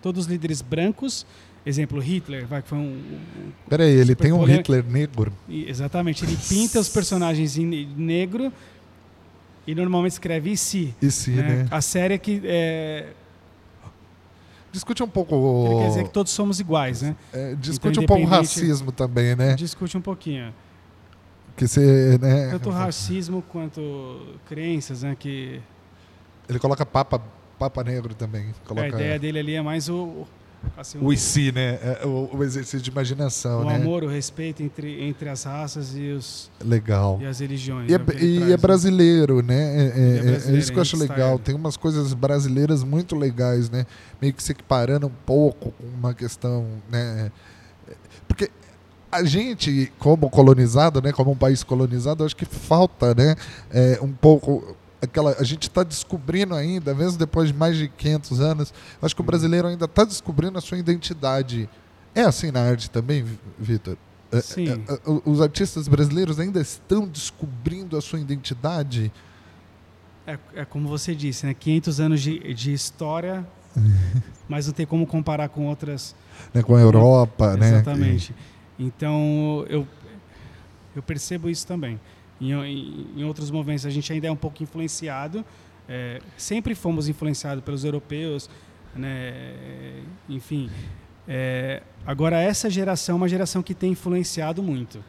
todos 0.01 0.27
líderes 0.27 0.61
brancos 0.63 1.27
Exemplo, 1.67 1.99
Hitler, 1.99 2.47
vai, 2.47 2.61
que 2.61 2.69
foi 2.69 2.77
um. 2.77 2.93
um 2.93 3.53
Peraí, 3.69 3.91
ele 3.91 4.15
tem 4.15 4.33
um 4.33 4.45
Hitler 4.45 4.85
negro. 4.85 5.33
E, 5.49 5.69
exatamente, 5.69 6.23
ele 6.25 6.37
pinta 6.37 6.79
os 6.79 6.91
personagens 6.91 7.57
em 7.57 7.87
negro 7.97 8.53
e 9.67 9.75
normalmente 9.75 10.13
escreve 10.13 10.53
e 10.53 10.57
si. 10.59 10.95
E 11.01 11.31
né? 11.31 11.43
né? 11.43 11.69
A 11.71 11.81
série 11.81 12.15
é 12.15 12.19
que. 12.19 12.43
É... 12.45 13.13
Discute 14.71 15.03
um 15.03 15.09
pouco. 15.09 15.35
Ele 15.67 15.83
quer 15.83 15.89
dizer 15.89 16.05
que 16.05 16.11
todos 16.11 16.33
somos 16.33 16.61
iguais, 16.61 17.01
né? 17.01 17.17
É, 17.33 17.55
discute 17.55 18.01
então, 18.01 18.03
um 18.03 18.07
pouco 18.07 18.23
o 18.25 18.27
racismo 18.27 18.93
também, 18.93 19.35
né? 19.35 19.55
Discute 19.55 19.97
um 19.97 20.01
pouquinho. 20.01 20.53
Que 21.57 21.67
você, 21.67 22.19
né? 22.21 22.51
Tanto 22.51 22.69
racismo 22.71 23.41
quanto 23.41 24.37
crenças, 24.47 25.03
né? 25.03 25.17
Que. 25.19 25.63
Ele 26.49 26.59
coloca 26.59 26.85
papa, 26.85 27.23
papa 27.59 27.85
negro 27.85 28.15
também. 28.15 28.53
Coloca... 28.67 28.85
A 28.85 28.89
ideia 28.89 29.19
dele 29.19 29.39
ali 29.39 29.55
é 29.55 29.63
mais 29.63 29.89
o, 29.89 30.27
Assim, 30.77 30.99
o, 30.99 31.07
o 31.07 31.17
si, 31.17 31.53
né? 31.53 31.79
É, 31.83 32.07
o, 32.07 32.31
o, 32.33 32.43
exercício 32.45 32.81
de 32.81 32.91
imaginação, 32.91 33.63
o 33.63 33.65
né? 33.65 33.73
O 33.73 33.77
amor, 33.77 34.05
o 34.05 34.09
respeito 34.09 34.63
entre, 34.63 35.05
entre 35.05 35.29
as 35.29 35.45
raças 35.45 35.95
e 35.97 36.11
os 36.11 36.51
legal 36.65 37.19
e 37.21 37.27
as 37.27 37.41
religiões. 37.41 37.91
E, 37.91 37.95
é, 37.95 37.97
é 37.97 38.25
e 38.25 38.39
traz, 38.39 38.53
é 38.53 38.57
brasileiro, 38.57 39.43
né? 39.43 39.55
É, 39.55 39.81
é, 39.81 39.87
é, 39.87 40.23
brasileiro, 40.23 40.59
isso 40.59 40.73
que 40.73 40.79
eu 40.79 40.83
acho 40.83 40.97
legal. 40.97 41.39
Tem 41.39 41.55
umas 41.55 41.77
coisas 41.77 42.13
brasileiras 42.15 42.83
muito 42.83 43.17
legais, 43.17 43.71
né? 43.71 43.87
Meio 44.21 44.35
que 44.35 44.43
se 44.43 44.53
equiparando 44.53 45.07
um 45.07 45.13
pouco 45.25 45.73
com 45.73 45.87
uma 45.87 46.15
questão, 46.15 46.67
né? 46.91 47.31
Porque 48.27 48.51
a 49.15 49.23
gente, 49.23 49.93
como 49.99 50.29
colonizado, 50.29 51.01
né, 51.01 51.13
como 51.13 51.31
um 51.31 51.37
país 51.37 51.63
colonizado, 51.63 52.25
acho 52.25 52.35
que 52.35 52.45
falta, 52.45 53.15
né, 53.15 53.37
é, 53.71 53.99
um 54.03 54.11
pouco 54.11 54.77
aquela 55.05 55.37
a 55.39 55.45
gente 55.45 55.69
está 55.69 55.83
descobrindo 55.83 56.55
ainda, 56.55 56.95
mesmo 56.95 57.19
depois 57.19 57.49
de 57.49 57.55
mais 57.55 57.77
de 57.77 57.89
500 57.89 58.41
anos, 58.41 58.75
acho 59.01 59.15
que 59.15 59.21
o 59.21 59.25
brasileiro 59.25 59.69
ainda 59.69 59.85
está 59.85 60.05
descobrindo 60.05 60.59
a 60.59 60.61
sua 60.61 60.79
identidade. 60.79 61.69
É 62.15 62.23
assim 62.23 62.51
na 62.51 62.61
arte 62.61 62.91
também, 62.91 63.25
Vitor? 63.59 63.97
É, 64.31 64.41
Sim. 64.41 64.69
É, 64.69 64.99
os 65.25 65.41
artistas 65.41 65.89
brasileiros 65.89 66.41
ainda 66.41 66.61
estão 66.61 67.07
descobrindo 67.07 67.97
a 67.97 68.01
sua 68.01 68.21
identidade. 68.21 69.13
É, 70.27 70.39
é 70.55 70.65
como 70.65 70.89
você 70.89 71.15
disse, 71.15 71.47
né? 71.47 71.55
500 71.55 72.01
anos 72.01 72.21
de, 72.21 72.55
de 72.55 72.73
história, 72.73 73.47
mas 74.49 74.67
não 74.67 74.75
tem 74.75 74.87
como 74.87 75.07
comparar 75.07 75.49
com 75.49 75.67
outras. 75.67 76.15
Né, 76.53 76.63
com 76.63 76.75
a 76.75 76.81
Europa, 76.81 77.57
né? 77.57 77.69
Exatamente. 77.69 78.35
Então 78.79 79.65
eu 79.69 79.87
eu 80.97 81.03
percebo 81.03 81.51
isso 81.51 81.67
também 81.67 81.99
em, 82.41 82.53
em, 82.53 83.07
em 83.17 83.25
outros 83.25 83.51
movimentos 83.51 83.87
a 83.87 83.91
gente 83.91 84.13
ainda 84.13 84.27
é 84.27 84.31
um 84.31 84.37
pouco 84.37 84.63
influenciado. 84.63 85.45
É, 85.89 86.21
sempre 86.37 86.75
fomos 86.75 87.09
influenciados 87.09 87.63
pelos 87.63 87.85
europeus, 87.85 88.49
né? 88.95 90.03
enfim. 90.29 90.71
É, 91.27 91.83
agora 92.07 92.41
essa 92.41 92.69
geração 92.69 93.15
é 93.15 93.17
uma 93.17 93.29
geração 93.29 93.63
que 93.63 93.75
tem 93.75 93.93
influenciado 93.93 94.63
muito. 94.63 95.03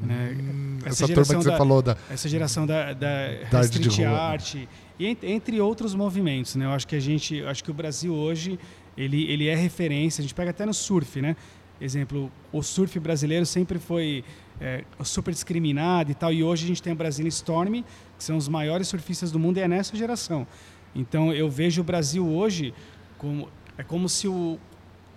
Né? 0.00 0.36
Hum, 0.36 0.78
essa, 0.84 1.04
essa 1.04 1.14
turma 1.14 1.22
que 1.22 1.34
você 1.34 1.50
da, 1.50 1.56
falou 1.56 1.80
da 1.80 1.96
essa 2.10 2.28
geração 2.28 2.66
da, 2.66 2.92
da, 2.92 3.28
da 3.50 3.60
street 3.60 4.00
art 4.00 4.56
e 4.98 5.16
entre 5.22 5.60
outros 5.60 5.94
movimentos, 5.94 6.56
né? 6.56 6.64
Eu 6.64 6.70
acho 6.70 6.88
que 6.88 6.96
a 6.96 7.00
gente, 7.00 7.42
acho 7.44 7.62
que 7.62 7.70
o 7.70 7.74
Brasil 7.74 8.12
hoje 8.12 8.58
ele 8.96 9.30
ele 9.30 9.46
é 9.46 9.54
referência. 9.54 10.20
A 10.20 10.22
gente 10.22 10.34
pega 10.34 10.50
até 10.50 10.66
no 10.66 10.74
surf, 10.74 11.20
né? 11.20 11.36
Exemplo, 11.80 12.30
o 12.52 12.62
surf 12.62 12.98
brasileiro 12.98 13.46
sempre 13.46 13.78
foi 13.78 14.24
é, 14.62 14.84
super 15.02 15.32
discriminado 15.32 16.12
e 16.12 16.14
tal. 16.14 16.32
E 16.32 16.44
hoje 16.44 16.64
a 16.64 16.68
gente 16.68 16.80
tem 16.80 16.92
a 16.92 16.96
Brasil 16.96 17.26
Storm, 17.26 17.82
que 18.16 18.24
são 18.24 18.36
os 18.36 18.48
maiores 18.48 18.86
surfistas 18.86 19.32
do 19.32 19.38
mundo, 19.38 19.58
e 19.58 19.60
é 19.60 19.66
nessa 19.66 19.96
geração. 19.96 20.46
Então 20.94 21.32
eu 21.32 21.50
vejo 21.50 21.80
o 21.80 21.84
Brasil 21.84 22.26
hoje 22.26 22.72
como 23.18 23.48
é 23.76 23.82
como 23.82 24.08
se 24.08 24.28
o 24.28 24.58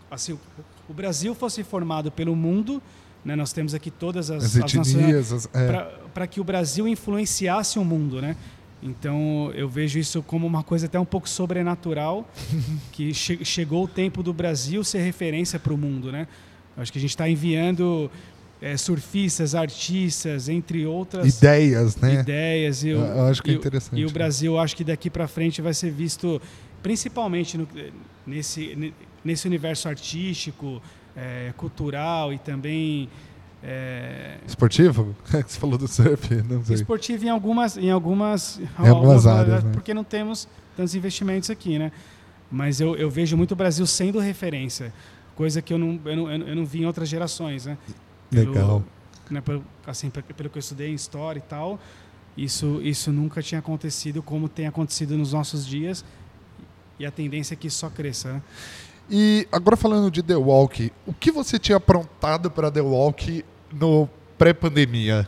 assim 0.10 0.38
o 0.90 0.94
Brasil 0.94 1.36
fosse 1.36 1.64
formado 1.64 2.12
pelo 2.12 2.36
mundo. 2.36 2.82
Né? 3.24 3.36
Nós 3.36 3.52
temos 3.52 3.74
aqui 3.74 3.92
todas 3.92 4.30
as, 4.30 4.56
as, 4.56 4.64
as 4.64 4.76
etnias 4.76 5.50
é. 5.54 5.92
para 6.14 6.28
que 6.28 6.40
o 6.40 6.44
Brasil 6.44 6.88
influenciasse 6.88 7.80
o 7.80 7.84
mundo, 7.84 8.22
né? 8.22 8.36
Então 8.84 9.52
eu 9.56 9.68
vejo 9.68 9.98
isso 9.98 10.22
como 10.22 10.46
uma 10.46 10.62
coisa 10.62 10.86
até 10.86 11.00
um 11.00 11.06
pouco 11.06 11.28
sobrenatural, 11.28 12.30
que 12.92 13.14
che 13.14 13.44
chegou 13.44 13.86
o 13.86 13.88
tempo 13.88 14.22
do 14.22 14.32
Brasil 14.32 14.84
ser 14.84 15.00
referência 15.00 15.60
para 15.60 15.74
o 15.74 15.78
mundo, 15.78 16.12
né? 16.12 16.28
Acho 16.78 16.92
que 16.92 17.00
a 17.00 17.02
gente 17.02 17.12
está 17.12 17.28
enviando 17.28 18.12
é, 18.62 18.78
surfistas, 18.78 19.54
artistas, 19.54 20.50
entre 20.50 20.86
outras 20.86 21.38
ideias, 21.38 21.98
né? 21.98 22.22
Ideias. 22.22 22.84
E 22.84 22.90
eu, 22.90 23.00
eu 23.00 23.26
acho 23.26 23.44
que 23.44 23.52
é 23.52 23.54
interessante. 23.54 24.00
E 24.00 24.06
o 24.06 24.12
Brasil, 24.12 24.58
acho 24.58 24.76
que 24.76 24.84
daqui 24.84 25.10
para 25.10 25.28
frente 25.28 25.62
vai 25.62 25.74
ser 25.74 25.92
visto, 25.92 26.42
principalmente 26.82 27.58
no, 27.58 27.68
nesse 28.26 28.94
nesse 29.26 29.48
universo 29.48 29.90
artístico, 29.90 30.80
é, 31.16 31.52
cultural 31.58 32.32
e 32.32 32.38
também 32.38 33.10
É... 33.64 34.38
Esportivo? 34.46 35.16
Você 35.26 35.60
falou 35.60 35.76
do 35.76 35.88
surf, 35.88 36.36
não 36.44 36.64
sei. 36.64 36.76
Esportivo 36.76 37.26
em 37.26 37.30
algumas, 37.30 37.76
em 37.76 37.90
algumas, 37.90 38.60
em 38.60 38.88
algumas 38.88 39.26
áreas, 39.26 39.64
né? 39.64 39.72
porque 39.74 39.92
não 39.92 40.04
temos 40.04 40.48
tantos 40.78 40.94
investimentos 40.94 41.50
aqui, 41.50 41.80
né? 41.80 41.92
Mas 42.52 42.80
eu, 42.80 42.96
eu 42.96 43.10
vejo 43.10 43.36
muito 43.36 43.54
o 43.54 43.56
Brasil 43.56 43.88
sendo 43.88 44.20
referência, 44.20 44.94
coisa 45.36 45.64
que 45.64 45.74
eu 45.74 45.80
não, 45.80 46.00
eu 46.06 46.16
não, 46.16 46.32
eu 46.32 46.56
não 46.56 46.64
vi 46.64 46.84
em 46.84 46.86
outras 46.86 47.10
gerações, 47.10 47.66
né? 47.66 47.76
Pelo, 48.30 48.52
Legal. 48.52 48.84
Né, 49.30 49.42
pelo, 49.42 49.64
assim, 49.86 50.10
pelo 50.10 50.50
que 50.50 50.58
eu 50.58 50.60
estudei 50.60 50.92
em 50.92 50.94
história 50.94 51.40
e 51.40 51.44
tal, 51.44 51.80
isso, 52.38 52.82
isso 52.82 53.12
nunca 53.12 53.42
tinha 53.42 53.60
acontecido 53.60 54.22
como 54.22 54.50
tem 54.50 54.68
acontecido 54.68 55.18
nos 55.18 55.34
nossos 55.34 55.66
dias 55.66 56.04
e 57.00 57.06
a 57.06 57.12
tendência 57.12 57.54
é 57.54 57.58
que 57.58 57.68
isso 57.68 57.78
só 57.78 57.90
cresça. 57.90 58.34
Né? 58.34 58.42
E 59.10 59.48
agora 59.52 59.76
falando 59.78 60.10
de 60.10 60.24
The 60.24 60.36
Walk, 60.36 60.92
o 61.06 61.14
que 61.14 61.32
você 61.32 61.60
tinha 61.60 61.78
aprontado 61.78 62.50
para 62.50 62.72
The 62.72 62.82
Walk 62.82 63.46
no 63.72 64.10
pré-pandemia? 64.38 65.28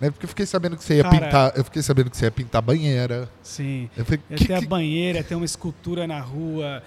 Né? 0.00 0.10
Porque 0.10 0.24
eu 0.24 0.28
fiquei 0.28 0.46
sabendo 0.46 0.76
que 0.76 0.84
você 0.84 0.96
ia 0.96 1.02
Cara, 1.02 1.18
pintar. 1.18 1.52
Eu 1.56 1.64
fiquei 1.64 1.82
sabendo 1.82 2.10
que 2.10 2.16
você 2.16 2.26
ia 2.26 2.30
pintar 2.30 2.62
banheira. 2.62 3.28
Sim. 3.42 3.90
Eu 3.96 4.04
falei, 4.04 4.20
ia 4.30 4.36
que, 4.36 4.46
ter 4.46 4.54
a 4.54 4.60
banheira, 4.60 5.24
ter 5.24 5.34
uma 5.34 5.44
escultura 5.44 6.06
na 6.06 6.20
rua. 6.20 6.82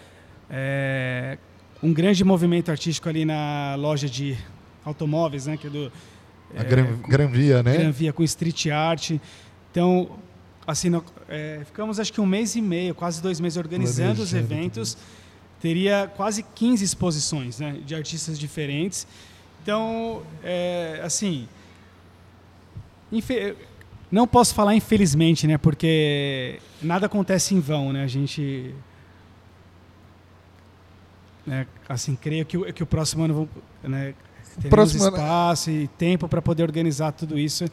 É, 0.50 1.38
um 1.84 1.94
grande 1.94 2.24
movimento 2.24 2.72
artístico 2.72 3.10
ali 3.10 3.26
na 3.26 3.76
loja 3.78 4.08
de 4.08 4.38
automóveis, 4.84 5.46
né? 5.46 5.58
Que 5.58 5.68
é 5.68 5.70
do. 5.70 5.92
A 6.56 6.62
é, 6.62 6.64
Gran, 6.64 6.86
Gran 7.08 7.28
Via, 7.28 7.64
né? 7.64 7.78
Gran 7.78 7.92
Via 7.92 8.14
com 8.14 8.24
street 8.24 8.68
art. 8.68 9.12
Então, 9.72 10.12
assim, 10.66 10.90
no, 10.90 11.04
é, 11.30 11.62
ficamos 11.66 12.00
acho 12.00 12.12
que 12.12 12.20
um 12.20 12.26
mês 12.26 12.56
e 12.56 12.62
meio, 12.62 12.94
quase 12.94 13.22
dois 13.22 13.40
meses 13.40 13.58
organizando 13.58 14.22
os 14.22 14.34
eventos. 14.34 14.98
Teria 15.62 16.12
quase 16.16 16.42
15 16.42 16.84
exposições 16.84 17.60
né, 17.60 17.80
de 17.86 17.94
artistas 17.94 18.40
diferentes. 18.40 19.06
Então, 19.62 20.24
é, 20.44 21.00
assim, 21.04 21.48
não 24.12 24.28
posso 24.28 24.56
falar 24.56 24.76
infelizmente, 24.76 25.46
né? 25.46 25.58
Porque 25.58 26.60
nada 26.82 27.06
acontece 27.06 27.54
em 27.54 27.60
vão, 27.60 27.94
né? 27.94 28.04
A 28.04 28.08
gente, 28.08 28.74
né, 31.46 31.68
assim, 31.88 32.16
creio 32.16 32.46
que, 32.46 32.74
que 32.74 32.82
o 32.82 32.88
próximo 32.88 33.24
ano, 33.24 33.50
né, 33.84 34.16
teremos 34.56 34.70
próximo 34.70 35.04
espaço 35.06 35.72
e 35.72 35.88
tempo 35.88 36.28
para 36.28 36.42
poder 36.42 36.64
organizar 36.64 37.12
tudo 37.12 37.38
isso. 37.38 37.66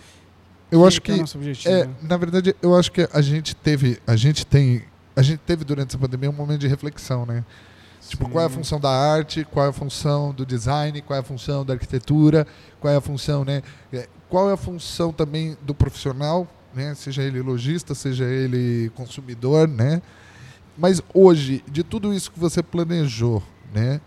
Eu 0.70 0.86
acho 0.86 1.00
que, 1.00 1.12
que 1.12 1.68
é, 1.68 1.80
é, 1.80 1.86
né? 1.86 1.94
na 2.02 2.16
verdade, 2.16 2.54
eu 2.60 2.76
acho 2.76 2.92
que 2.92 3.08
a 3.12 3.22
gente 3.22 3.56
teve, 3.56 3.98
a 4.06 4.16
gente 4.16 4.44
tem, 4.46 4.84
a 5.16 5.22
gente 5.22 5.40
teve 5.40 5.64
durante 5.64 5.88
essa 5.88 5.98
pandemia 5.98 6.28
um 6.28 6.34
momento 6.34 6.60
de 6.60 6.68
reflexão, 6.68 7.24
né? 7.24 7.44
Tipo, 8.06 8.28
qual 8.28 8.42
é 8.42 8.46
a 8.46 8.50
função 8.50 8.78
da 8.78 8.90
arte, 8.90 9.44
qual 9.50 9.66
é 9.66 9.68
a 9.68 9.72
função 9.72 10.32
do 10.32 10.46
design, 10.46 11.00
qual 11.02 11.16
é 11.16 11.20
a 11.20 11.22
função 11.22 11.64
da 11.64 11.74
arquitetura, 11.74 12.46
qual 12.80 12.92
é 12.92 12.96
a 12.96 13.00
função, 13.00 13.44
né? 13.44 13.62
É, 13.92 14.08
qual 14.28 14.48
é 14.48 14.52
a 14.52 14.56
função 14.56 15.12
também 15.12 15.56
do 15.62 15.74
profissional, 15.74 16.46
né? 16.74 16.94
Seja 16.94 17.22
ele 17.22 17.40
lojista, 17.42 17.94
seja 17.94 18.24
ele 18.24 18.90
consumidor, 18.94 19.66
né? 19.66 20.00
Mas 20.76 21.02
hoje, 21.12 21.62
de 21.70 21.82
tudo 21.82 22.14
isso 22.14 22.30
que 22.30 22.38
você 22.38 22.62
planejou, 22.62 23.42
né? 23.74 24.00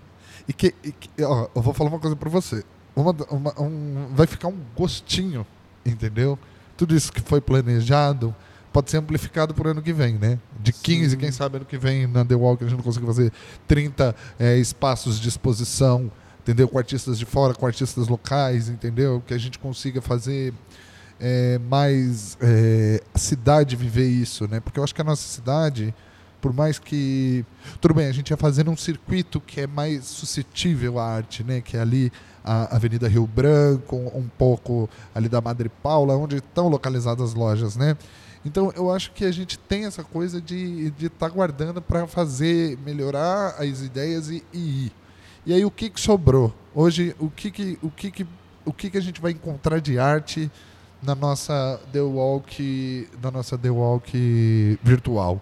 E 0.51 0.53
que, 0.53 0.75
e 0.83 0.91
que 0.91 1.23
ó, 1.23 1.47
eu 1.55 1.61
vou 1.61 1.73
falar 1.73 1.89
uma 1.89 1.99
coisa 1.99 2.13
para 2.13 2.29
você. 2.29 2.61
Uma, 2.93 3.15
uma, 3.29 3.61
um, 3.61 4.09
vai 4.13 4.27
ficar 4.27 4.49
um 4.49 4.57
gostinho, 4.75 5.47
entendeu? 5.85 6.37
Tudo 6.75 6.93
isso 6.93 7.09
que 7.09 7.21
foi 7.21 7.39
planejado, 7.39 8.35
pode 8.73 8.91
ser 8.91 8.97
amplificado 8.97 9.53
por 9.53 9.65
ano 9.65 9.81
que 9.81 9.93
vem, 9.93 10.15
né? 10.15 10.37
De 10.59 10.73
15, 10.73 11.11
Sim. 11.11 11.17
quem 11.17 11.31
sabe 11.31 11.55
ano 11.55 11.65
que 11.65 11.77
vem 11.77 12.05
na 12.05 12.25
The 12.25 12.35
Walk 12.35 12.65
a 12.65 12.67
gente 12.67 12.75
não 12.75 12.83
consegue 12.83 13.05
fazer 13.05 13.31
30 13.65 14.13
é, 14.37 14.57
espaços 14.57 15.21
de 15.21 15.29
exposição, 15.29 16.11
entendeu? 16.41 16.67
Com 16.67 16.77
artistas 16.77 17.17
de 17.17 17.25
fora, 17.25 17.53
com 17.53 17.65
artistas 17.65 18.09
locais, 18.09 18.67
entendeu? 18.67 19.23
Que 19.25 19.33
a 19.33 19.37
gente 19.37 19.57
consiga 19.57 20.01
fazer 20.01 20.53
é, 21.17 21.59
mais 21.59 22.37
é, 22.41 23.01
a 23.13 23.17
cidade 23.17 23.77
viver 23.77 24.09
isso, 24.09 24.49
né? 24.49 24.59
Porque 24.59 24.77
eu 24.77 24.83
acho 24.83 24.93
que 24.93 24.99
a 24.99 25.05
nossa 25.05 25.25
cidade, 25.29 25.95
por 26.41 26.51
mais 26.51 26.79
que 26.79 27.45
tudo 27.79 27.93
bem, 27.93 28.07
a 28.07 28.11
gente 28.11 28.31
ia 28.31 28.37
fazendo 28.37 28.71
um 28.71 28.77
circuito 28.77 29.39
que 29.39 29.61
é 29.61 29.67
mais 29.67 30.05
suscetível 30.05 30.99
à 30.99 31.05
arte, 31.05 31.43
né? 31.43 31.61
Que 31.61 31.77
é 31.77 31.81
ali 31.81 32.11
a 32.43 32.75
Avenida 32.75 33.07
Rio 33.07 33.27
Branco, 33.27 33.95
um 33.95 34.27
pouco 34.37 34.89
ali 35.13 35.29
da 35.29 35.39
Madre 35.39 35.69
Paula, 35.69 36.17
onde 36.17 36.37
estão 36.37 36.67
localizadas 36.67 37.29
as 37.29 37.33
lojas, 37.35 37.75
né? 37.75 37.95
Então 38.43 38.73
eu 38.75 38.91
acho 38.91 39.11
que 39.11 39.23
a 39.23 39.31
gente 39.31 39.57
tem 39.59 39.85
essa 39.85 40.03
coisa 40.03 40.41
de 40.41 40.87
estar 40.87 40.97
de 40.97 41.09
tá 41.09 41.29
guardando 41.29 41.81
para 41.81 42.07
fazer, 42.07 42.77
melhorar 42.83 43.55
as 43.59 43.81
ideias 43.81 44.29
e, 44.29 44.43
e, 44.51 44.85
ir. 44.85 44.91
E 45.45 45.53
aí 45.53 45.63
o 45.63 45.71
que, 45.71 45.89
que 45.89 46.01
sobrou? 46.01 46.53
Hoje, 46.73 47.15
o 47.19 47.29
que, 47.29 47.51
que, 47.51 47.77
o 47.81 47.89
que, 47.89 48.11
que, 48.11 48.27
o 48.65 48.73
que, 48.73 48.89
que 48.89 48.97
a 48.97 49.01
gente 49.01 49.21
vai 49.21 49.31
encontrar 49.31 49.79
de 49.79 49.99
arte 49.99 50.51
na 51.01 51.15
nossa 51.15 51.79
The 51.91 52.01
Walk, 52.01 53.09
na 53.21 53.31
nossa 53.31 53.57
The 53.57 53.69
Walk 53.69 54.79
virtual? 54.83 55.41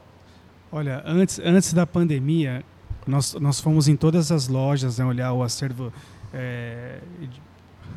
Olha, 0.71 1.01
antes, 1.03 1.39
antes 1.39 1.73
da 1.73 1.87
pandemia, 1.87 2.63
nós, 3.07 3.33
nós 3.33 3.59
fomos 3.59 3.87
em 3.87 3.95
todas 3.95 4.31
as 4.31 4.47
lojas 4.47 4.99
né, 4.99 5.05
olhar 5.05 5.33
o 5.33 5.41
acervo, 5.41 5.91
é, 6.31 6.99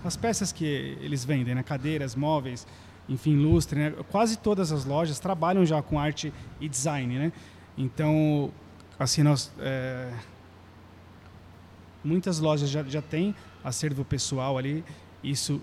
as 0.02 0.16
peças 0.16 0.52
que 0.52 0.64
eles 1.00 1.22
vendem, 1.22 1.54
né, 1.54 1.62
cadeiras, 1.62 2.14
móveis, 2.14 2.66
enfim, 3.06 3.36
lustre, 3.36 3.78
né? 3.78 3.90
Quase 4.10 4.38
todas 4.38 4.72
as 4.72 4.86
lojas 4.86 5.18
trabalham 5.18 5.66
já 5.66 5.82
com 5.82 5.98
arte 5.98 6.32
e 6.60 6.68
design, 6.68 7.18
né? 7.18 7.32
Então, 7.76 8.50
assim, 8.98 9.22
nós... 9.22 9.52
É, 9.58 10.10
muitas 12.02 12.38
lojas 12.38 12.70
já, 12.70 12.82
já 12.84 13.02
têm 13.02 13.34
acervo 13.62 14.04
pessoal 14.04 14.56
ali, 14.56 14.82
isso... 15.22 15.60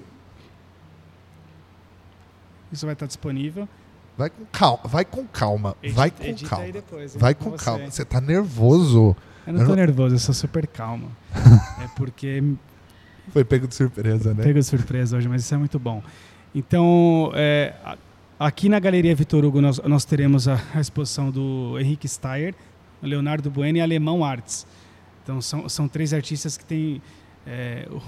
Isso 2.72 2.86
vai 2.86 2.94
estar 2.94 3.08
disponível. 3.08 3.68
Vai 4.20 4.30
com 4.30 4.46
calma, 4.52 4.82
vai 4.84 5.06
com 5.06 5.26
calma, 5.28 5.78
edita, 5.82 5.96
vai 5.96 6.12
com 6.12 6.46
calma. 6.46 6.72
Depois, 6.74 7.16
vai 7.16 7.34
com 7.34 7.52
você. 7.52 7.64
calma. 7.64 7.90
Você 7.90 8.04
tá 8.04 8.20
nervoso. 8.20 9.16
Eu 9.48 9.54
não 9.54 9.66
tô 9.66 9.76
nervoso, 9.76 10.16
eu 10.16 10.20
sou 10.20 10.36
super 10.36 10.68
calmo. 10.68 11.10
é 11.82 11.88
porque 11.96 12.44
foi 13.30 13.46
pego 13.46 13.66
de 13.66 13.76
surpresa, 13.76 14.34
né? 14.34 14.44
Pego 14.44 14.60
de 14.60 14.66
surpresa 14.66 15.16
hoje, 15.16 15.30
mas 15.30 15.44
isso 15.44 15.56
é 15.56 15.58
muito 15.58 15.80
bom. 15.80 16.04
Então, 16.54 17.32
é, 17.34 17.74
aqui 18.38 18.68
na 18.68 18.78
Galeria 18.78 19.16
Vitor 19.16 19.46
Hugo 19.46 19.62
nós, 19.62 19.80
nós 19.86 20.04
teremos 20.04 20.50
a, 20.50 20.60
a, 20.76 20.82
exposição 20.82 21.32
do 21.32 21.80
Henrique 21.80 22.06
Steyer, 22.06 22.54
Leonardo 23.02 23.50
Bueno 23.50 23.78
e 23.78 23.82
Alemão 23.82 24.26
Arts. 24.26 24.68
Então, 25.24 25.40
são, 25.40 25.70
são 25.70 25.88
três 25.88 26.14
artistas 26.14 26.58
que 26.58 26.66
têm... 26.66 27.02
É, 27.48 27.88
o, 27.90 28.02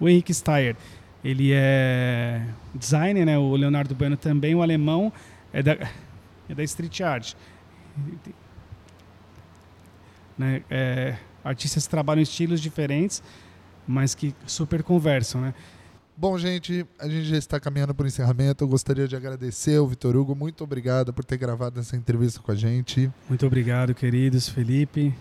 o 0.00 0.08
Henrique 0.08 0.34
Steyer, 0.34 0.74
ele 1.24 1.52
é 1.52 2.46
designer, 2.74 3.24
né? 3.24 3.38
o 3.38 3.56
Leonardo 3.56 3.94
Bueno 3.94 4.16
também, 4.16 4.54
o 4.54 4.60
alemão 4.60 5.10
é 5.52 5.62
da, 5.62 5.72
é 6.48 6.54
da 6.54 6.62
street 6.62 7.00
art. 7.00 7.34
Né? 10.36 10.62
É, 10.68 11.16
artistas 11.42 11.86
trabalham 11.86 12.20
em 12.20 12.24
estilos 12.24 12.60
diferentes, 12.60 13.22
mas 13.86 14.14
que 14.14 14.34
super 14.46 14.82
conversam, 14.82 15.40
né? 15.40 15.54
Bom, 16.16 16.38
gente, 16.38 16.86
a 16.98 17.08
gente 17.08 17.24
já 17.24 17.36
está 17.36 17.58
caminhando 17.58 17.92
para 17.92 18.04
o 18.04 18.06
encerramento. 18.06 18.62
Eu 18.62 18.68
gostaria 18.68 19.08
de 19.08 19.16
agradecer 19.16 19.78
ao 19.78 19.86
Vitor 19.86 20.14
Hugo. 20.14 20.34
Muito 20.36 20.62
obrigado 20.62 21.12
por 21.12 21.24
ter 21.24 21.36
gravado 21.36 21.80
essa 21.80 21.96
entrevista 21.96 22.40
com 22.40 22.52
a 22.52 22.54
gente. 22.54 23.10
Muito 23.28 23.44
obrigado, 23.44 23.92
queridos. 23.94 24.48
Felipe. 24.48 25.12